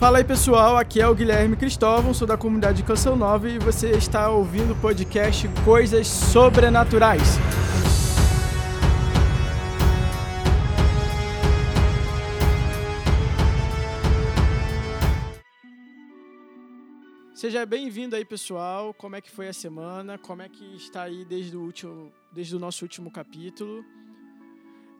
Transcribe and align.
Fala 0.00 0.16
aí 0.16 0.24
pessoal, 0.24 0.78
aqui 0.78 0.98
é 0.98 1.06
o 1.06 1.14
Guilherme 1.14 1.54
Cristóvão, 1.58 2.14
sou 2.14 2.26
da 2.26 2.34
comunidade 2.34 2.82
Canção 2.82 3.14
Nova 3.14 3.46
e 3.50 3.58
você 3.58 3.90
está 3.90 4.30
ouvindo 4.30 4.72
o 4.72 4.80
podcast 4.80 5.46
Coisas 5.62 6.06
Sobrenaturais. 6.06 7.20
Seja 17.34 17.66
bem-vindo 17.66 18.16
aí 18.16 18.24
pessoal, 18.24 18.94
como 18.94 19.16
é 19.16 19.20
que 19.20 19.30
foi 19.30 19.48
a 19.48 19.52
semana, 19.52 20.16
como 20.16 20.40
é 20.40 20.48
que 20.48 20.64
está 20.76 21.02
aí 21.02 21.26
desde 21.26 21.54
o, 21.54 21.60
último, 21.60 22.10
desde 22.32 22.56
o 22.56 22.58
nosso 22.58 22.86
último 22.86 23.10
capítulo. 23.10 23.84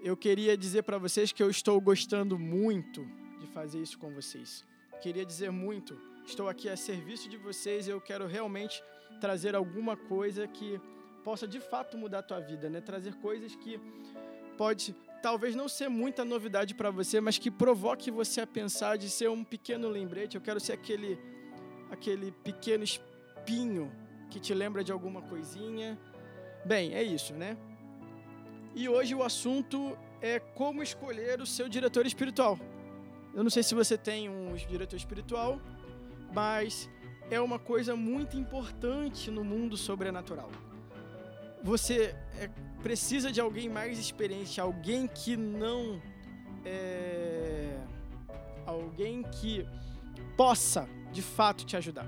Eu 0.03 0.15
queria 0.15 0.59
dizer 0.59 0.83
para 0.83 0.99
vocês 0.99 1.33
que 1.33 1.43
eu 1.43 1.49
estou 1.49 1.81
gostando 1.81 2.39
muito 2.39 3.03
de 3.41 3.47
fazer 3.47 3.81
isso 3.81 3.99
com 3.99 4.13
vocês 4.13 4.69
queria 5.01 5.25
dizer 5.25 5.51
muito. 5.51 5.99
Estou 6.25 6.49
aqui 6.49 6.69
a 6.69 6.77
serviço 6.77 7.29
de 7.29 7.37
vocês 7.37 7.89
e 7.89 7.91
eu 7.91 8.01
quero 8.01 8.27
realmente 8.27 8.83
trazer 9.21 9.55
alguma 9.57 9.97
coisa 9.97 10.47
que 10.47 10.81
possa 11.25 11.49
de 11.49 11.59
fato 11.59 11.97
mudar 11.97 12.21
a 12.21 12.23
tua 12.23 12.41
vida, 12.41 12.69
né? 12.69 12.81
Trazer 12.81 13.15
coisas 13.15 13.57
que 13.57 13.81
pode 14.57 14.95
talvez 15.23 15.55
não 15.55 15.69
ser 15.69 15.89
muita 15.89 16.25
novidade 16.25 16.75
para 16.75 16.91
você, 16.91 17.21
mas 17.21 17.39
que 17.39 17.51
provoque 17.51 18.11
você 18.11 18.43
a 18.43 18.47
pensar 18.47 18.97
de 18.97 19.09
ser 19.11 19.29
um 19.29 19.43
pequeno 19.43 19.89
lembrete. 19.89 20.37
Eu 20.37 20.41
quero 20.41 20.61
ser 20.61 20.75
aquele 20.75 21.19
aquele 21.91 22.31
pequeno 22.31 22.85
espinho 22.85 23.91
que 24.31 24.39
te 24.39 24.55
lembra 24.55 24.85
de 24.85 24.93
alguma 24.93 25.23
coisinha. 25.23 25.99
Bem, 26.65 26.95
é 26.95 27.03
isso, 27.03 27.33
né? 27.35 27.57
E 28.75 28.89
hoje 28.89 29.15
o 29.15 29.23
assunto 29.23 29.99
é 30.21 30.39
como 30.39 30.83
escolher 30.83 31.41
o 31.41 31.47
seu 31.47 31.69
diretor 31.69 32.07
espiritual. 32.07 32.59
Eu 33.35 33.43
não 33.43 33.51
sei 33.51 33.63
se 33.63 33.75
você 33.75 33.97
tem 33.97 34.29
um 34.29 34.55
diretor 34.55 34.97
espiritual, 34.97 35.61
mas 36.33 36.89
é 37.31 37.41
uma 37.41 37.59
coisa 37.59 37.95
muito 37.95 38.37
importante 38.37 39.31
no 39.31 39.45
mundo 39.45 39.77
sobrenatural. 39.77 40.51
Você 41.63 42.15
é, 42.39 42.51
precisa 42.83 43.31
de 43.31 43.41
alguém 43.41 43.69
mais 43.69 43.99
experiente, 43.99 44.61
alguém 44.61 45.07
que 45.07 45.37
não 45.37 46.01
é, 46.65 47.79
alguém 48.67 49.23
que 49.23 49.67
possa 50.37 50.89
de 51.13 51.23
fato 51.23 51.65
te 51.65 51.77
ajudar. 51.77 52.07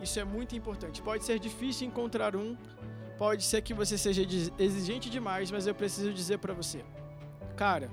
Isso 0.00 0.18
é 0.18 0.24
muito 0.24 0.56
importante. 0.56 1.02
Pode 1.02 1.24
ser 1.24 1.38
difícil 1.38 1.86
encontrar 1.86 2.34
um, 2.34 2.56
pode 3.18 3.44
ser 3.44 3.60
que 3.60 3.74
você 3.74 3.98
seja 3.98 4.22
exigente 4.58 5.10
demais, 5.10 5.50
mas 5.50 5.66
eu 5.66 5.74
preciso 5.74 6.12
dizer 6.12 6.38
para 6.38 6.54
você, 6.54 6.82
cara, 7.56 7.90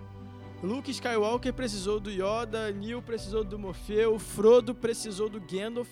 Luke 0.63 0.89
Skywalker 0.89 1.53
precisou 1.53 1.99
do 1.99 2.09
Yoda, 2.09 2.71
Neil 2.71 3.01
precisou 3.01 3.43
do 3.43 3.59
Morfeu, 3.59 4.17
Frodo 4.17 4.73
precisou 4.73 5.29
do 5.29 5.39
Gandalf, 5.39 5.89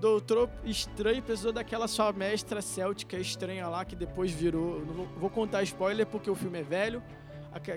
Doutor 0.00 0.48
Estranho 0.64 1.22
precisou 1.22 1.52
daquela 1.52 1.88
sua 1.88 2.12
mestra 2.12 2.62
céltica 2.62 3.18
estranha 3.18 3.68
lá 3.68 3.84
que 3.84 3.96
depois 3.96 4.30
virou. 4.30 4.80
Não 4.86 4.94
vou, 4.94 5.06
vou 5.18 5.30
contar 5.30 5.62
spoiler 5.64 6.06
porque 6.06 6.30
o 6.30 6.34
filme 6.34 6.60
é 6.60 6.62
velho, 6.62 7.02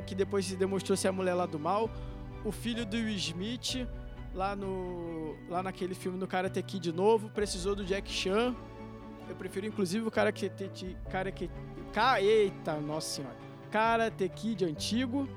que 0.05 0.13
depois 0.13 0.45
se 0.45 0.55
demonstrou 0.55 0.95
ser 0.95 1.07
a 1.07 1.11
mulher 1.11 1.33
lá 1.33 1.45
do 1.45 1.59
mal. 1.59 1.89
O 2.45 2.51
filho 2.51 2.85
do 2.85 2.95
Will 2.95 3.15
Smith, 3.15 3.87
lá, 4.33 4.55
no, 4.55 5.35
lá 5.49 5.63
naquele 5.63 5.95
filme 5.95 6.17
no 6.17 6.27
Karate 6.27 6.61
Kid 6.61 6.91
novo, 6.91 7.29
precisou 7.29 7.75
do 7.75 7.83
Jack 7.83 8.09
Chan. 8.09 8.55
Eu 9.27 9.35
prefiro 9.35 9.65
inclusive 9.65 10.07
o 10.07 10.11
Karate 10.11 10.49
Kid. 10.49 10.95
Eita, 12.21 12.79
nossa 12.79 13.15
senhora. 13.15 13.35
Karate 13.71 14.29
Kid 14.29 14.63
antigo. 14.63 15.27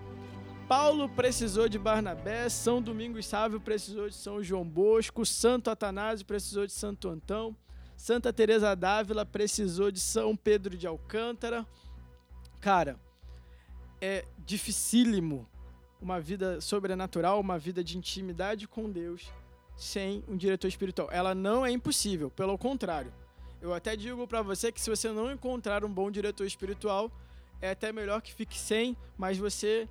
Paulo 0.69 1.11
precisou 1.11 1.69
de 1.69 1.79
Barnabé, 1.79 2.49
São 2.49 2.81
Domingos 2.81 3.27
Sávio 3.27 3.61
precisou 3.61 4.09
de 4.09 4.15
São 4.15 4.43
João 4.43 4.65
Bosco, 4.65 5.27
Santo 5.27 5.69
Atanásio 5.69 6.25
precisou 6.25 6.67
de 6.67 6.73
Santo 6.73 7.09
Antão, 7.09 7.55
Santa 7.97 8.33
Teresa 8.33 8.75
d'Ávila 8.75 9.27
precisou 9.27 9.91
de 9.91 10.01
São 10.01 10.35
Pedro 10.35 10.75
de 10.75 10.87
Alcântara. 10.87 11.67
Cara, 12.63 12.99
é 14.01 14.25
dificílimo 14.39 15.47
uma 16.01 16.19
vida 16.19 16.61
sobrenatural, 16.63 17.39
uma 17.41 17.59
vida 17.59 17.85
de 17.85 17.99
intimidade 17.99 18.67
com 18.67 18.91
Deus 18.91 19.31
sem 19.77 20.25
um 20.27 20.37
diretor 20.37 20.69
espiritual. 20.69 21.09
Ela 21.11 21.35
não 21.35 21.67
é 21.67 21.71
impossível, 21.71 22.31
pelo 22.31 22.57
contrário. 22.57 23.13
Eu 23.61 23.75
até 23.75 23.95
digo 23.97 24.27
para 24.27 24.41
você 24.41 24.73
que 24.73 24.81
se 24.81 24.89
você 24.89 25.11
não 25.11 25.31
encontrar 25.31 25.85
um 25.85 25.93
bom 25.93 26.11
diretor 26.11 26.47
espiritual, 26.47 27.13
é 27.61 27.71
até 27.71 27.93
melhor 27.93 28.23
que 28.23 28.33
fique 28.33 28.59
sem, 28.59 28.97
mas 29.17 29.37
você 29.37 29.89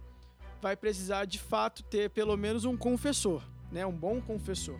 vai 0.63 0.77
precisar 0.77 1.25
de 1.25 1.37
fato 1.37 1.83
ter 1.83 2.09
pelo 2.09 2.37
menos 2.37 2.63
um 2.63 2.77
confessor, 2.77 3.43
né? 3.69 3.85
Um 3.85 3.91
bom 3.91 4.21
confessor. 4.21 4.79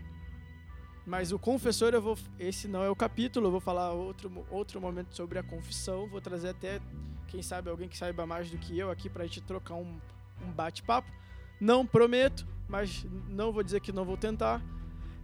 Mas 1.06 1.34
o 1.34 1.38
confessor 1.38 1.94
eu 1.94 2.02
vou, 2.02 2.18
esse 2.40 2.70
não 2.70 2.82
é 2.82 2.90
o 2.90 2.96
capítulo, 2.96 3.48
eu 3.48 3.52
vou 3.52 3.60
falar 3.60 3.92
outro 3.92 4.32
outro 4.50 4.80
momento 4.80 5.14
sobre 5.14 5.38
a 5.38 5.44
confissão, 5.44 6.08
vou 6.08 6.22
trazer 6.22 6.50
até 6.50 6.80
quem 7.28 7.42
sabe 7.42 7.70
alguém 7.70 7.90
que 7.90 7.98
saiba 7.98 8.26
mais 8.26 8.50
do 8.50 8.58
que 8.58 8.80
eu 8.80 8.90
aqui 8.90 9.10
para 9.10 9.24
a 9.24 9.28
gente 9.28 9.42
trocar 9.42 9.76
um, 9.76 10.00
um 10.42 10.52
bate-papo. 10.54 11.12
Não 11.60 11.86
prometo, 11.86 12.48
mas 12.70 13.06
não 13.28 13.52
vou 13.52 13.62
dizer 13.62 13.82
que 13.82 13.92
não 13.92 14.06
vou 14.06 14.16
tentar. 14.16 14.62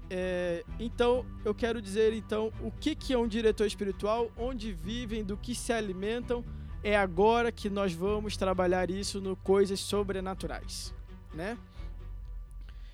É, 0.09 0.65
então, 0.77 1.25
eu 1.45 1.55
quero 1.55 1.81
dizer 1.81 2.11
então 2.11 2.51
o 2.61 2.69
que, 2.69 2.95
que 2.95 3.13
é 3.13 3.17
um 3.17 3.27
diretor 3.29 3.65
espiritual, 3.65 4.29
onde 4.35 4.73
vivem, 4.73 5.23
do 5.23 5.37
que 5.37 5.55
se 5.55 5.71
alimentam 5.71 6.43
é 6.83 6.95
agora 6.95 7.51
que 7.51 7.69
nós 7.69 7.93
vamos 7.93 8.37
trabalhar 8.37 8.89
isso 8.89 9.19
no 9.19 9.35
coisas 9.35 9.79
sobrenaturais, 9.79 10.93
né? 11.33 11.57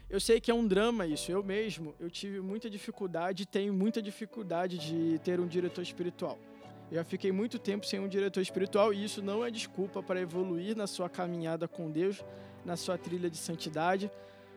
Eu 0.10 0.20
sei 0.20 0.40
que 0.40 0.52
é 0.52 0.54
um 0.54 0.68
drama 0.68 1.06
isso. 1.06 1.32
Eu 1.32 1.44
mesmo, 1.44 1.94
eu 2.00 2.10
tive 2.10 2.40
muita 2.40 2.70
dificuldade, 2.70 3.46
tenho 3.46 3.74
muita 3.74 4.02
dificuldade 4.02 4.78
de 4.78 5.20
ter 5.20 5.40
um 5.40 5.48
diretor 5.48 5.82
espiritual. 5.82 6.38
Eu 6.92 6.98
já 6.98 7.04
fiquei 7.04 7.32
muito 7.32 7.58
tempo 7.58 7.86
sem 7.86 8.00
um 8.00 8.08
diretor 8.08 8.42
espiritual 8.42 8.94
e 8.94 9.04
isso 9.04 9.22
não 9.22 9.44
é 9.44 9.50
desculpa 9.50 10.04
para 10.04 10.22
evoluir 10.22 10.76
na 10.78 10.86
sua 10.86 11.10
caminhada 11.10 11.68
com 11.68 11.90
Deus, 11.92 12.24
na 12.64 12.78
sua 12.78 12.98
trilha 12.98 13.30
de 13.30 13.38
santidade, 13.38 14.12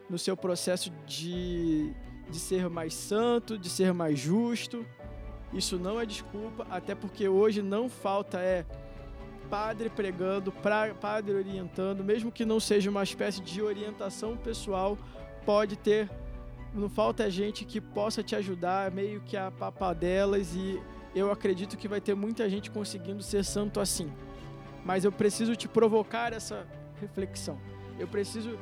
no 0.07 0.17
seu 0.19 0.37
processo 0.37 0.91
de, 1.07 1.91
de 2.29 2.39
ser 2.39 2.69
mais 2.69 2.93
santo, 2.93 3.57
de 3.57 3.69
ser 3.69 3.91
mais 3.93 4.19
justo. 4.19 4.85
Isso 5.51 5.79
não 5.79 5.99
é 5.99 6.05
desculpa, 6.05 6.67
até 6.69 6.93
porque 6.93 7.27
hoje 7.27 7.63
não 7.63 7.89
falta 7.89 8.39
é 8.39 8.63
padre 9.49 9.89
pregando, 9.89 10.51
pra, 10.51 10.93
padre 10.93 11.35
orientando, 11.35 12.03
mesmo 12.03 12.31
que 12.31 12.45
não 12.45 12.59
seja 12.59 12.89
uma 12.89 13.03
espécie 13.03 13.41
de 13.41 13.61
orientação 13.61 14.37
pessoal, 14.37 14.97
pode 15.45 15.75
ter. 15.75 16.09
Não 16.73 16.87
falta 16.87 17.29
gente 17.29 17.65
que 17.65 17.81
possa 17.81 18.21
te 18.21 18.35
ajudar, 18.35 18.91
meio 18.91 19.21
que 19.21 19.35
a 19.35 19.49
papadelas, 19.49 20.55
e 20.55 20.79
eu 21.15 21.31
acredito 21.31 21.75
que 21.77 21.87
vai 21.87 21.99
ter 21.99 22.15
muita 22.15 22.47
gente 22.47 22.69
conseguindo 22.69 23.23
ser 23.23 23.43
santo 23.43 23.79
assim. 23.79 24.11
Mas 24.85 25.03
eu 25.03 25.11
preciso 25.11 25.55
te 25.55 25.67
provocar 25.67 26.31
essa 26.31 26.67
reflexão. 26.99 27.59
Eu 27.97 28.07
preciso 28.07 28.57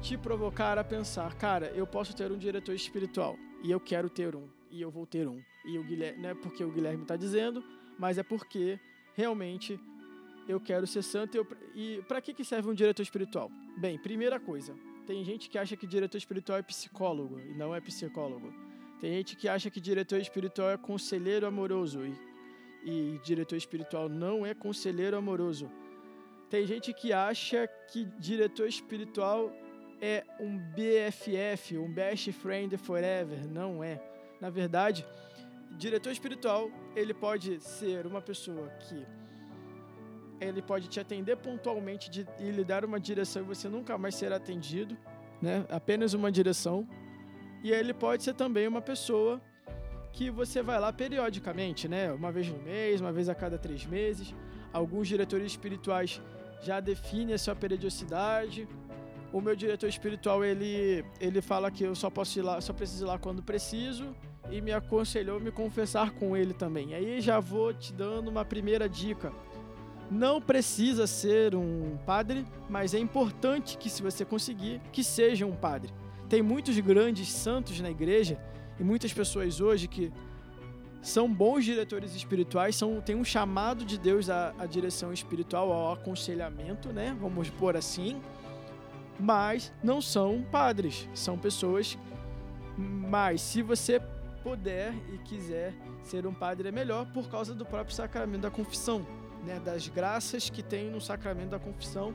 te 0.00 0.16
provocar 0.16 0.78
a 0.78 0.84
pensar, 0.84 1.34
cara, 1.34 1.72
eu 1.74 1.86
posso 1.86 2.14
ter 2.14 2.30
um 2.30 2.38
diretor 2.38 2.74
espiritual 2.74 3.36
e 3.64 3.70
eu 3.70 3.80
quero 3.80 4.08
ter 4.08 4.36
um 4.36 4.48
e 4.70 4.80
eu 4.80 4.90
vou 4.90 5.06
ter 5.06 5.26
um. 5.26 5.42
E 5.64 5.78
o 5.78 5.82
Guilherme, 5.82 6.22
não 6.22 6.30
é 6.30 6.34
porque 6.34 6.62
o 6.62 6.70
Guilherme 6.70 7.02
está 7.02 7.16
dizendo, 7.16 7.64
mas 7.98 8.18
é 8.18 8.22
porque 8.22 8.78
realmente 9.14 9.80
eu 10.48 10.58
quero 10.58 10.86
ser 10.86 11.02
santo. 11.02 11.36
Eu, 11.36 11.46
e 11.74 12.02
para 12.08 12.20
que, 12.20 12.32
que 12.32 12.44
serve 12.44 12.68
um 12.70 12.74
diretor 12.74 13.02
espiritual? 13.02 13.50
Bem, 13.76 13.98
primeira 13.98 14.40
coisa, 14.40 14.74
tem 15.06 15.22
gente 15.22 15.50
que 15.50 15.58
acha 15.58 15.76
que 15.76 15.86
diretor 15.86 16.16
espiritual 16.16 16.58
é 16.58 16.62
psicólogo 16.62 17.38
e 17.38 17.54
não 17.54 17.74
é 17.74 17.80
psicólogo. 17.80 18.52
Tem 19.00 19.12
gente 19.12 19.36
que 19.36 19.48
acha 19.48 19.70
que 19.70 19.80
diretor 19.80 20.18
espiritual 20.18 20.70
é 20.70 20.76
conselheiro 20.76 21.46
amoroso 21.46 22.00
e, 22.04 22.14
e 22.84 23.20
diretor 23.22 23.56
espiritual 23.56 24.08
não 24.08 24.44
é 24.44 24.54
conselheiro 24.54 25.16
amoroso. 25.16 25.70
Tem 26.50 26.66
gente 26.66 26.92
que 26.94 27.12
acha 27.12 27.68
que 27.92 28.06
diretor 28.18 28.66
espiritual 28.66 29.52
é 30.00 30.24
um 30.40 30.58
BFF, 30.58 31.76
um 31.76 31.92
Best 31.92 32.32
Friend 32.32 32.76
Forever. 32.78 33.46
Não 33.46 33.84
é. 33.84 34.00
Na 34.40 34.48
verdade, 34.48 35.06
diretor 35.76 36.10
espiritual, 36.10 36.70
ele 36.96 37.12
pode 37.12 37.60
ser 37.60 38.06
uma 38.06 38.22
pessoa 38.22 38.68
que 38.80 39.06
ele 40.40 40.62
pode 40.62 40.88
te 40.88 41.00
atender 41.00 41.36
pontualmente 41.36 42.10
de, 42.10 42.26
e 42.38 42.50
lhe 42.50 42.64
dar 42.64 42.84
uma 42.84 43.00
direção 43.00 43.42
e 43.42 43.44
você 43.44 43.68
nunca 43.68 43.96
mais 43.98 44.14
será 44.14 44.36
atendido, 44.36 44.96
né? 45.40 45.64
Apenas 45.68 46.14
uma 46.14 46.30
direção. 46.30 46.86
E 47.62 47.72
ele 47.72 47.92
pode 47.92 48.22
ser 48.22 48.34
também 48.34 48.68
uma 48.68 48.80
pessoa 48.80 49.40
que 50.12 50.30
você 50.30 50.62
vai 50.62 50.78
lá 50.78 50.92
periodicamente, 50.92 51.88
né? 51.88 52.12
Uma 52.12 52.30
vez 52.30 52.48
no 52.48 52.58
mês, 52.58 53.00
uma 53.00 53.12
vez 53.12 53.28
a 53.28 53.34
cada 53.34 53.58
três 53.58 53.84
meses. 53.84 54.34
Alguns 54.72 55.08
diretores 55.08 55.46
espirituais 55.46 56.20
já 56.62 56.80
definem 56.80 57.34
a 57.34 57.38
sua 57.38 57.54
periodicidade. 57.54 58.68
O 59.32 59.40
meu 59.40 59.54
diretor 59.54 59.88
espiritual 59.88 60.44
ele 60.44 61.04
ele 61.20 61.42
fala 61.42 61.70
que 61.70 61.84
eu 61.84 61.94
só 61.94 62.08
posso 62.08 62.38
ir 62.38 62.42
lá, 62.42 62.60
só 62.60 62.72
preciso 62.72 63.04
ir 63.04 63.08
lá 63.08 63.18
quando 63.18 63.42
preciso 63.42 64.14
e 64.50 64.60
me 64.60 64.72
aconselhou 64.72 65.38
me 65.38 65.50
confessar 65.50 66.12
com 66.12 66.36
ele 66.36 66.54
também. 66.54 66.94
Aí 66.94 67.20
já 67.20 67.38
vou 67.38 67.72
te 67.74 67.92
dando 67.92 68.28
uma 68.28 68.44
primeira 68.44 68.88
dica 68.88 69.32
não 70.10 70.40
precisa 70.40 71.06
ser 71.06 71.54
um 71.54 71.98
padre, 72.06 72.46
mas 72.68 72.94
é 72.94 72.98
importante 72.98 73.76
que, 73.76 73.90
se 73.90 74.02
você 74.02 74.24
conseguir, 74.24 74.80
que 74.92 75.04
seja 75.04 75.46
um 75.46 75.54
padre. 75.54 75.92
tem 76.28 76.42
muitos 76.42 76.78
grandes 76.78 77.32
santos 77.32 77.80
na 77.80 77.90
igreja 77.90 78.38
e 78.78 78.84
muitas 78.84 79.12
pessoas 79.12 79.60
hoje 79.60 79.88
que 79.88 80.12
são 81.00 81.32
bons 81.32 81.64
diretores 81.64 82.14
espirituais, 82.14 82.76
são, 82.76 83.00
tem 83.00 83.16
um 83.16 83.24
chamado 83.24 83.84
de 83.84 83.98
Deus 83.98 84.28
à, 84.28 84.54
à 84.58 84.66
direção 84.66 85.12
espiritual, 85.12 85.72
ao 85.72 85.92
aconselhamento, 85.92 86.92
né? 86.92 87.16
Vamos 87.20 87.48
pôr 87.50 87.76
assim, 87.76 88.20
mas 89.18 89.72
não 89.82 90.00
são 90.00 90.44
padres, 90.50 91.08
são 91.14 91.38
pessoas. 91.38 91.96
Mas 92.76 93.40
se 93.40 93.62
você 93.62 94.02
puder 94.42 94.94
e 95.12 95.18
quiser 95.18 95.74
ser 96.02 96.26
um 96.26 96.34
padre, 96.34 96.68
é 96.68 96.72
melhor 96.72 97.06
por 97.06 97.28
causa 97.28 97.54
do 97.54 97.64
próprio 97.64 97.94
sacramento 97.94 98.42
da 98.42 98.50
confissão, 98.50 99.06
né? 99.48 99.58
Das 99.58 99.88
graças 99.88 100.50
que 100.50 100.62
tem 100.62 100.90
no 100.90 101.00
sacramento 101.00 101.48
da 101.48 101.58
confissão 101.58 102.14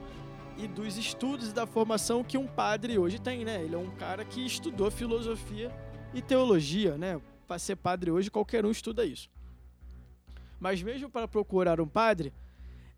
e 0.56 0.68
dos 0.68 0.98
estudos 0.98 1.50
e 1.50 1.54
da 1.54 1.66
formação 1.66 2.24
que 2.24 2.38
um 2.38 2.46
padre 2.46 2.98
hoje 2.98 3.20
tem, 3.20 3.44
né? 3.44 3.64
Ele 3.64 3.74
é 3.74 3.78
um 3.78 3.90
cara 3.96 4.24
que 4.24 4.46
estudou 4.46 4.92
filosofia 4.92 5.72
e 6.14 6.22
teologia, 6.22 6.96
né? 6.96 7.20
Para 7.48 7.58
ser 7.58 7.76
padre 7.76 8.12
hoje, 8.12 8.30
qualquer 8.30 8.64
um 8.66 8.72
estuda 8.72 9.04
isso. 9.04 9.30
Mas 10.60 10.82
mesmo 10.82 11.10
para 11.10 11.28
procurar 11.28 11.82
um 11.82 11.88
padre, 11.88 12.32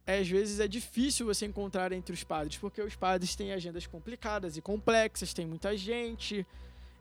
às 0.05 0.27
vezes 0.27 0.59
é 0.59 0.67
difícil 0.67 1.25
você 1.25 1.45
encontrar 1.45 1.93
entre 1.93 2.13
os 2.13 2.23
padres, 2.23 2.57
porque 2.57 2.81
os 2.81 2.95
padres 2.95 3.35
têm 3.35 3.53
agendas 3.53 3.87
complicadas 3.87 4.57
e 4.57 4.61
complexas, 4.61 5.33
tem 5.33 5.45
muita 5.45 5.75
gente. 5.77 6.45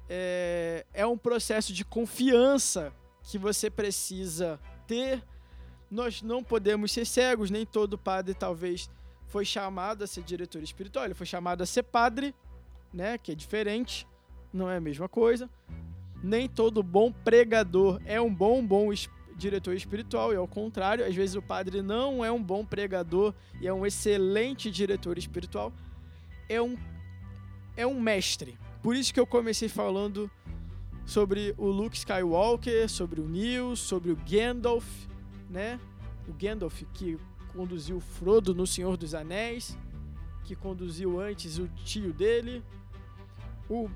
É, 0.09 0.87
é 0.95 1.07
um 1.07 1.19
processo 1.19 1.73
de 1.73 1.85
confiança 1.85 2.93
que 3.25 3.39
você 3.39 3.69
precisa 3.69 4.61
ter. 4.87 5.23
Nós 5.95 6.23
não 6.23 6.43
podemos 6.43 6.93
ser 6.93 7.05
cegos, 7.05 7.51
nem 7.51 7.65
todo 7.65 7.97
padre 7.97 8.35
talvez 8.35 8.91
foi 9.29 9.45
chamado 9.45 10.05
a 10.05 10.07
ser 10.07 10.23
diretor 10.23 10.63
espiritual, 10.63 11.05
ele 11.05 11.15
foi 11.15 11.27
chamado 11.27 11.63
a 11.63 11.67
ser 11.67 11.85
padre, 11.85 12.35
né, 12.93 13.17
que 13.19 13.33
é 13.33 13.35
diferente, 13.35 14.07
não 14.53 14.71
é 14.71 14.77
a 14.77 14.81
mesma 14.81 15.09
coisa 15.09 15.49
nem 16.25 16.49
todo 16.49 16.83
bom 16.83 17.13
pregador 17.13 18.01
é 18.07 18.19
um 18.19 18.35
bom, 18.35 18.67
bom 18.67 18.89
diretor 19.37 19.75
espiritual, 19.75 20.33
e 20.33 20.37
ao 20.37 20.49
contrário, 20.49 21.05
às 21.05 21.15
vezes 21.15 21.37
o 21.37 21.43
padre 21.43 21.83
não 21.83 22.25
é 22.25 22.33
um 22.33 22.43
bom 22.43 22.65
pregador 22.65 23.35
e 23.61 23.69
é 23.69 23.75
um 23.75 23.85
excelente 23.85 24.71
diretor 24.71 25.19
espiritual, 25.19 25.71
é 26.49 26.63
um, 26.63 26.79
é 27.77 27.87
um 27.87 28.01
mestre. 28.01 28.57
Por 28.83 28.97
isso 28.97 29.13
que 29.13 29.21
eu 29.21 29.27
comecei 29.27 29.69
falando 29.69 30.31
sobre 31.05 31.55
o 31.59 31.67
Luke 31.67 31.97
Skywalker, 31.97 32.89
sobre 32.89 33.21
o 33.21 33.29
Neo, 33.29 33.77
sobre 33.77 34.11
o 34.11 34.17
Gandalf, 34.17 34.87
né? 35.55 35.81
O 36.29 36.33
Gandalf 36.33 36.83
que 36.93 37.17
conduziu 37.53 38.01
Frodo 38.01 38.53
no 38.53 38.67
Senhor 38.67 38.97
dos 38.97 39.15
Anéis, 39.15 39.79
que 40.45 40.57
conduziu 40.57 41.21
antes 41.21 41.59
o 41.59 41.69
tio 41.69 42.13
dele, 42.13 42.63
o 43.71 43.89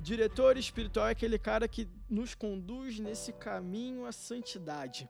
Diretor 0.00 0.56
espiritual 0.56 1.08
é 1.08 1.12
aquele 1.12 1.38
cara 1.38 1.66
que 1.66 1.88
nos 2.08 2.34
conduz 2.34 3.00
nesse 3.00 3.32
caminho 3.32 4.04
à 4.04 4.12
santidade. 4.12 5.08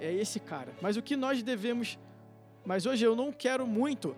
É 0.00 0.12
esse 0.12 0.40
cara. 0.40 0.72
Mas 0.80 0.96
o 0.96 1.02
que 1.02 1.16
nós 1.16 1.42
devemos. 1.42 1.98
Mas 2.64 2.86
hoje 2.86 3.04
eu 3.04 3.14
não 3.14 3.30
quero 3.30 3.64
muito 3.66 4.16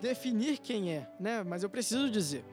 definir 0.00 0.58
quem 0.58 0.92
é, 0.92 1.08
né? 1.20 1.44
Mas 1.44 1.62
eu 1.62 1.70
preciso 1.70 2.10
dizer. 2.10 2.44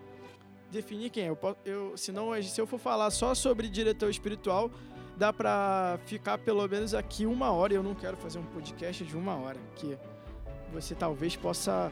Definir 0.69 1.09
quem 1.09 1.23
é. 1.23 1.29
Eu, 1.29 1.57
eu, 1.65 1.97
senão, 1.97 2.29
se 2.43 2.59
eu 2.59 2.67
for 2.67 2.79
falar 2.79 3.09
só 3.09 3.33
sobre 3.33 3.69
diretor 3.69 4.09
espiritual, 4.09 4.69
dá 5.17 5.31
pra 5.31 5.99
ficar 6.05 6.37
pelo 6.37 6.67
menos 6.67 6.93
aqui 6.93 7.25
uma 7.25 7.51
hora. 7.51 7.73
Eu 7.73 7.83
não 7.83 7.95
quero 7.95 8.17
fazer 8.17 8.39
um 8.39 8.45
podcast 8.45 9.03
de 9.03 9.15
uma 9.15 9.35
hora. 9.35 9.59
Que 9.75 9.97
você 10.71 10.95
talvez 10.95 11.35
possa 11.35 11.91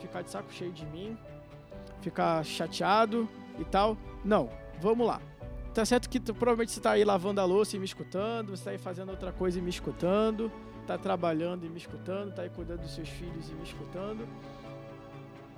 ficar 0.00 0.22
de 0.22 0.30
saco 0.30 0.52
cheio 0.52 0.72
de 0.72 0.86
mim 0.86 1.16
ficar 2.00 2.44
chateado 2.44 3.28
e 3.58 3.64
tal. 3.64 3.96
Não, 4.24 4.50
vamos 4.80 5.06
lá. 5.06 5.20
Tá 5.74 5.84
certo 5.84 6.08
que 6.08 6.18
tu, 6.18 6.34
provavelmente 6.34 6.72
você 6.72 6.80
tá 6.80 6.92
aí 6.92 7.04
lavando 7.04 7.40
a 7.40 7.44
louça 7.44 7.76
e 7.76 7.78
me 7.78 7.84
escutando, 7.84 8.56
você 8.56 8.64
tá 8.64 8.70
aí 8.70 8.78
fazendo 8.78 9.10
outra 9.10 9.32
coisa 9.32 9.58
e 9.58 9.62
me 9.62 9.70
escutando, 9.70 10.50
tá 10.86 10.98
trabalhando 10.98 11.64
e 11.64 11.68
me 11.68 11.78
escutando, 11.78 12.34
tá 12.34 12.42
aí 12.42 12.50
cuidando 12.50 12.80
dos 12.80 12.94
seus 12.94 13.08
filhos 13.08 13.48
e 13.48 13.54
me 13.54 13.62
escutando. 13.62 14.26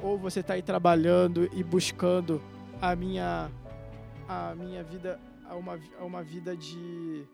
Ou 0.03 0.19
você 0.19 0.43
tá 0.43 0.55
aí 0.55 0.63
trabalhando 0.63 1.49
e 1.53 1.63
buscando 1.63 2.43
a 2.81 2.95
minha 2.97 3.51
a 4.29 4.55
minha 4.55 4.83
vida 4.83 5.19
a 5.51 5.57
uma, 5.57 5.81
a 5.99 6.05
uma 6.05 6.23
vida 6.23 6.57
de, 6.57 7.25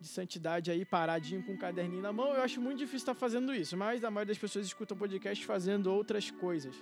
de 0.00 0.06
santidade 0.06 0.70
aí 0.70 0.84
paradinho 0.84 1.42
com 1.42 1.52
um 1.52 1.56
caderninho 1.56 2.00
na 2.00 2.12
mão. 2.12 2.32
Eu 2.32 2.42
acho 2.42 2.60
muito 2.60 2.78
difícil 2.78 2.98
estar 2.98 3.14
fazendo 3.14 3.52
isso, 3.52 3.76
mas 3.76 4.04
a 4.04 4.10
maioria 4.10 4.32
das 4.32 4.38
pessoas 4.38 4.64
escutam 4.64 4.96
podcast 4.96 5.44
fazendo 5.44 5.92
outras 5.92 6.30
coisas. 6.30 6.74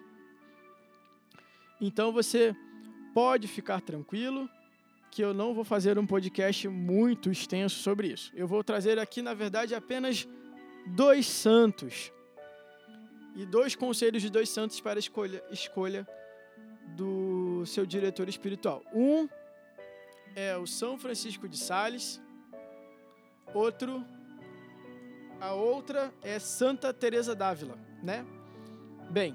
Então 1.81 2.13
você 2.13 2.55
pode 3.15 3.49
ficar 3.49 3.81
tranquilo 3.81 4.49
que 5.11 5.25
eu 5.25 5.33
não 5.33 5.55
vou 5.55 5.65
fazer 5.65 5.99
um 5.99 6.07
podcast 6.07 6.69
muito 6.69 7.31
extenso 7.31 7.77
sobre 7.77 8.09
isso. 8.09 8.31
Eu 8.35 8.47
vou 8.47 8.63
trazer 8.63 8.99
aqui, 8.99 9.23
na 9.23 9.33
verdade, 9.33 9.75
apenas 9.75 10.29
dois 10.89 11.27
santos 11.27 12.13
e 13.35 13.47
dois 13.47 13.75
conselhos 13.75 14.21
de 14.21 14.29
dois 14.29 14.51
santos 14.51 14.79
para 14.79 14.99
a 14.99 15.01
escolha, 15.01 15.43
escolha 15.51 16.07
do 16.95 17.65
seu 17.65 17.87
diretor 17.87 18.29
espiritual. 18.29 18.83
Um 18.93 19.27
é 20.37 20.55
o 20.55 20.67
São 20.67 20.99
Francisco 20.99 21.49
de 21.49 21.57
Sales, 21.57 22.21
outro 23.55 24.05
a 25.41 25.53
outra 25.55 26.13
é 26.23 26.39
Santa 26.39 26.93
Teresa 26.93 27.35
d'Ávila, 27.35 27.79
né? 28.03 28.25
Bem, 29.11 29.35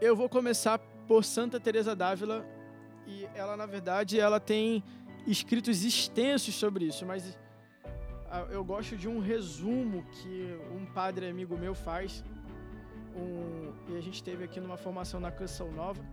eu 0.00 0.14
vou 0.14 0.28
começar 0.28 0.78
por 1.08 1.24
Santa 1.24 1.58
Teresa 1.58 1.96
d'Ávila 1.96 2.46
e 3.06 3.26
ela 3.34 3.56
na 3.56 3.64
verdade 3.64 4.20
ela 4.20 4.38
tem 4.38 4.84
escritos 5.26 5.82
extensos 5.82 6.54
sobre 6.54 6.84
isso, 6.84 7.06
mas 7.06 7.38
ah, 8.30 8.46
eu 8.50 8.62
gosto 8.62 8.98
de 8.98 9.08
um 9.08 9.18
resumo 9.18 10.04
que 10.12 10.58
um 10.72 10.84
padre 10.84 11.26
amigo 11.26 11.56
meu 11.56 11.74
faz 11.74 12.22
um, 13.16 13.72
e 13.88 13.96
a 13.96 14.00
gente 14.02 14.22
teve 14.22 14.44
aqui 14.44 14.60
numa 14.60 14.76
formação 14.76 15.18
na 15.18 15.30
Canção 15.30 15.72
Nova 15.72 16.04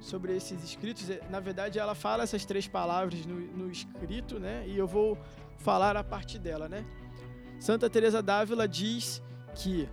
sobre 0.00 0.36
esses 0.36 0.62
escritos. 0.62 1.08
Na 1.30 1.40
verdade, 1.40 1.78
ela 1.78 1.94
fala 1.94 2.22
essas 2.22 2.44
três 2.44 2.66
palavras 2.66 3.24
no, 3.26 3.34
no 3.34 3.70
escrito, 3.70 4.38
né? 4.38 4.64
E 4.66 4.76
eu 4.76 4.86
vou 4.86 5.18
falar 5.58 5.96
a 5.96 6.04
partir 6.04 6.38
dela, 6.38 6.68
né? 6.68 6.84
Santa 7.58 7.88
Teresa 7.88 8.22
d'Ávila 8.22 8.68
diz 8.68 9.22
que 9.54 9.88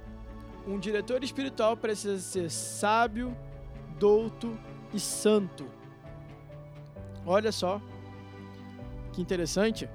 um 0.67 0.77
diretor 0.77 1.23
espiritual 1.23 1.75
precisa 1.75 2.19
ser 2.19 2.49
sábio, 2.49 3.35
douto 3.97 4.57
e 4.93 4.99
santo. 4.99 5.65
Olha 7.25 7.51
só 7.51 7.81
que 9.13 9.21
interessante. 9.21 9.89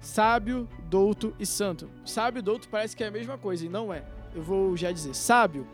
Sábio, 0.00 0.66
douto 0.88 1.34
e 1.38 1.44
santo. 1.44 1.90
Sábio 2.06 2.38
e 2.38 2.42
douto 2.42 2.68
parece 2.68 2.96
que 2.96 3.04
é 3.04 3.08
a 3.08 3.10
mesma 3.10 3.36
coisa 3.36 3.66
e 3.66 3.68
não 3.68 3.92
é. 3.92 4.02
Eu 4.34 4.42
vou 4.42 4.76
já 4.76 4.90
dizer. 4.90 5.14
Sábio 5.14 5.66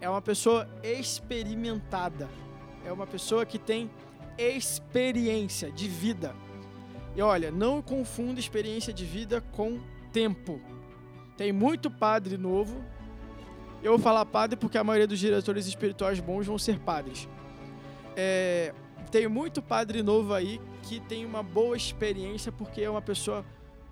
é 0.00 0.08
uma 0.08 0.22
pessoa 0.22 0.68
experimentada. 0.82 2.28
É 2.84 2.92
uma 2.92 3.06
pessoa 3.06 3.46
que 3.46 3.58
tem 3.58 3.90
experiência 4.36 5.70
de 5.70 5.88
vida. 5.88 6.34
E 7.14 7.22
olha, 7.22 7.50
não 7.50 7.82
confunda 7.82 8.40
experiência 8.40 8.92
de 8.92 9.04
vida 9.04 9.40
com 9.52 9.80
tempo. 10.12 10.60
Tem 11.36 11.52
muito 11.52 11.90
padre 11.90 12.36
novo 12.36 12.82
eu 13.82 13.92
vou 13.92 13.98
falar 13.98 14.24
padre 14.24 14.56
porque 14.56 14.78
a 14.78 14.84
maioria 14.84 15.08
dos 15.08 15.18
diretores 15.18 15.66
espirituais 15.66 16.20
bons 16.20 16.46
vão 16.46 16.56
ser 16.56 16.78
padres. 16.78 17.28
É, 18.14 18.72
tem 19.10 19.26
muito 19.26 19.60
padre 19.60 20.04
novo 20.04 20.32
aí 20.32 20.60
que 20.84 21.00
tem 21.00 21.26
uma 21.26 21.42
boa 21.42 21.76
experiência 21.76 22.52
porque 22.52 22.82
é 22.82 22.88
uma 22.88 23.02
pessoa 23.02 23.44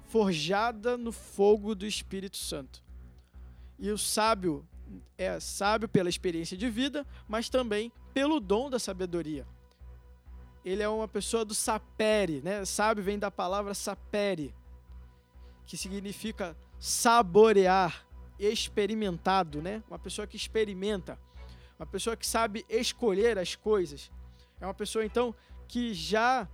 forjada 0.05 0.97
no 0.97 1.11
fogo 1.11 1.75
do 1.75 1.85
Espírito 1.85 2.37
Santo. 2.37 2.85
E 3.81 3.91
o 3.91 3.99
sábio 3.99 4.65
é 5.19 5.41
sábio 5.41 5.89
pela 5.89 6.09
experiência 6.09 6.57
de 6.57 6.71
vida, 6.71 7.05
mas 7.27 7.49
também 7.49 7.91
pelo 8.13 8.41
dom 8.41 8.71
da 8.71 8.79
sabedoria. 8.79 9.47
Ele 10.65 10.83
é 10.83 10.89
uma 10.89 11.09
pessoa 11.09 11.45
do 11.45 11.55
sapere, 11.55 12.41
né? 12.43 12.65
Sábio 12.65 13.03
vem 13.03 13.19
da 13.19 13.31
palavra 13.31 13.73
sapere, 13.73 14.55
que 15.65 15.77
significa 15.77 16.57
saborear, 16.79 18.07
experimentado, 18.39 19.63
né? 19.63 19.83
Uma 19.89 19.99
pessoa 19.99 20.27
que 20.27 20.37
experimenta, 20.37 21.19
uma 21.79 21.87
pessoa 21.87 22.17
que 22.17 22.27
sabe 22.27 22.65
escolher 22.69 23.39
as 23.39 23.55
coisas. 23.55 24.11
É 24.61 24.67
uma 24.67 24.75
pessoa 24.75 25.05
então 25.05 25.35
que 25.67 25.95
já 25.95 26.47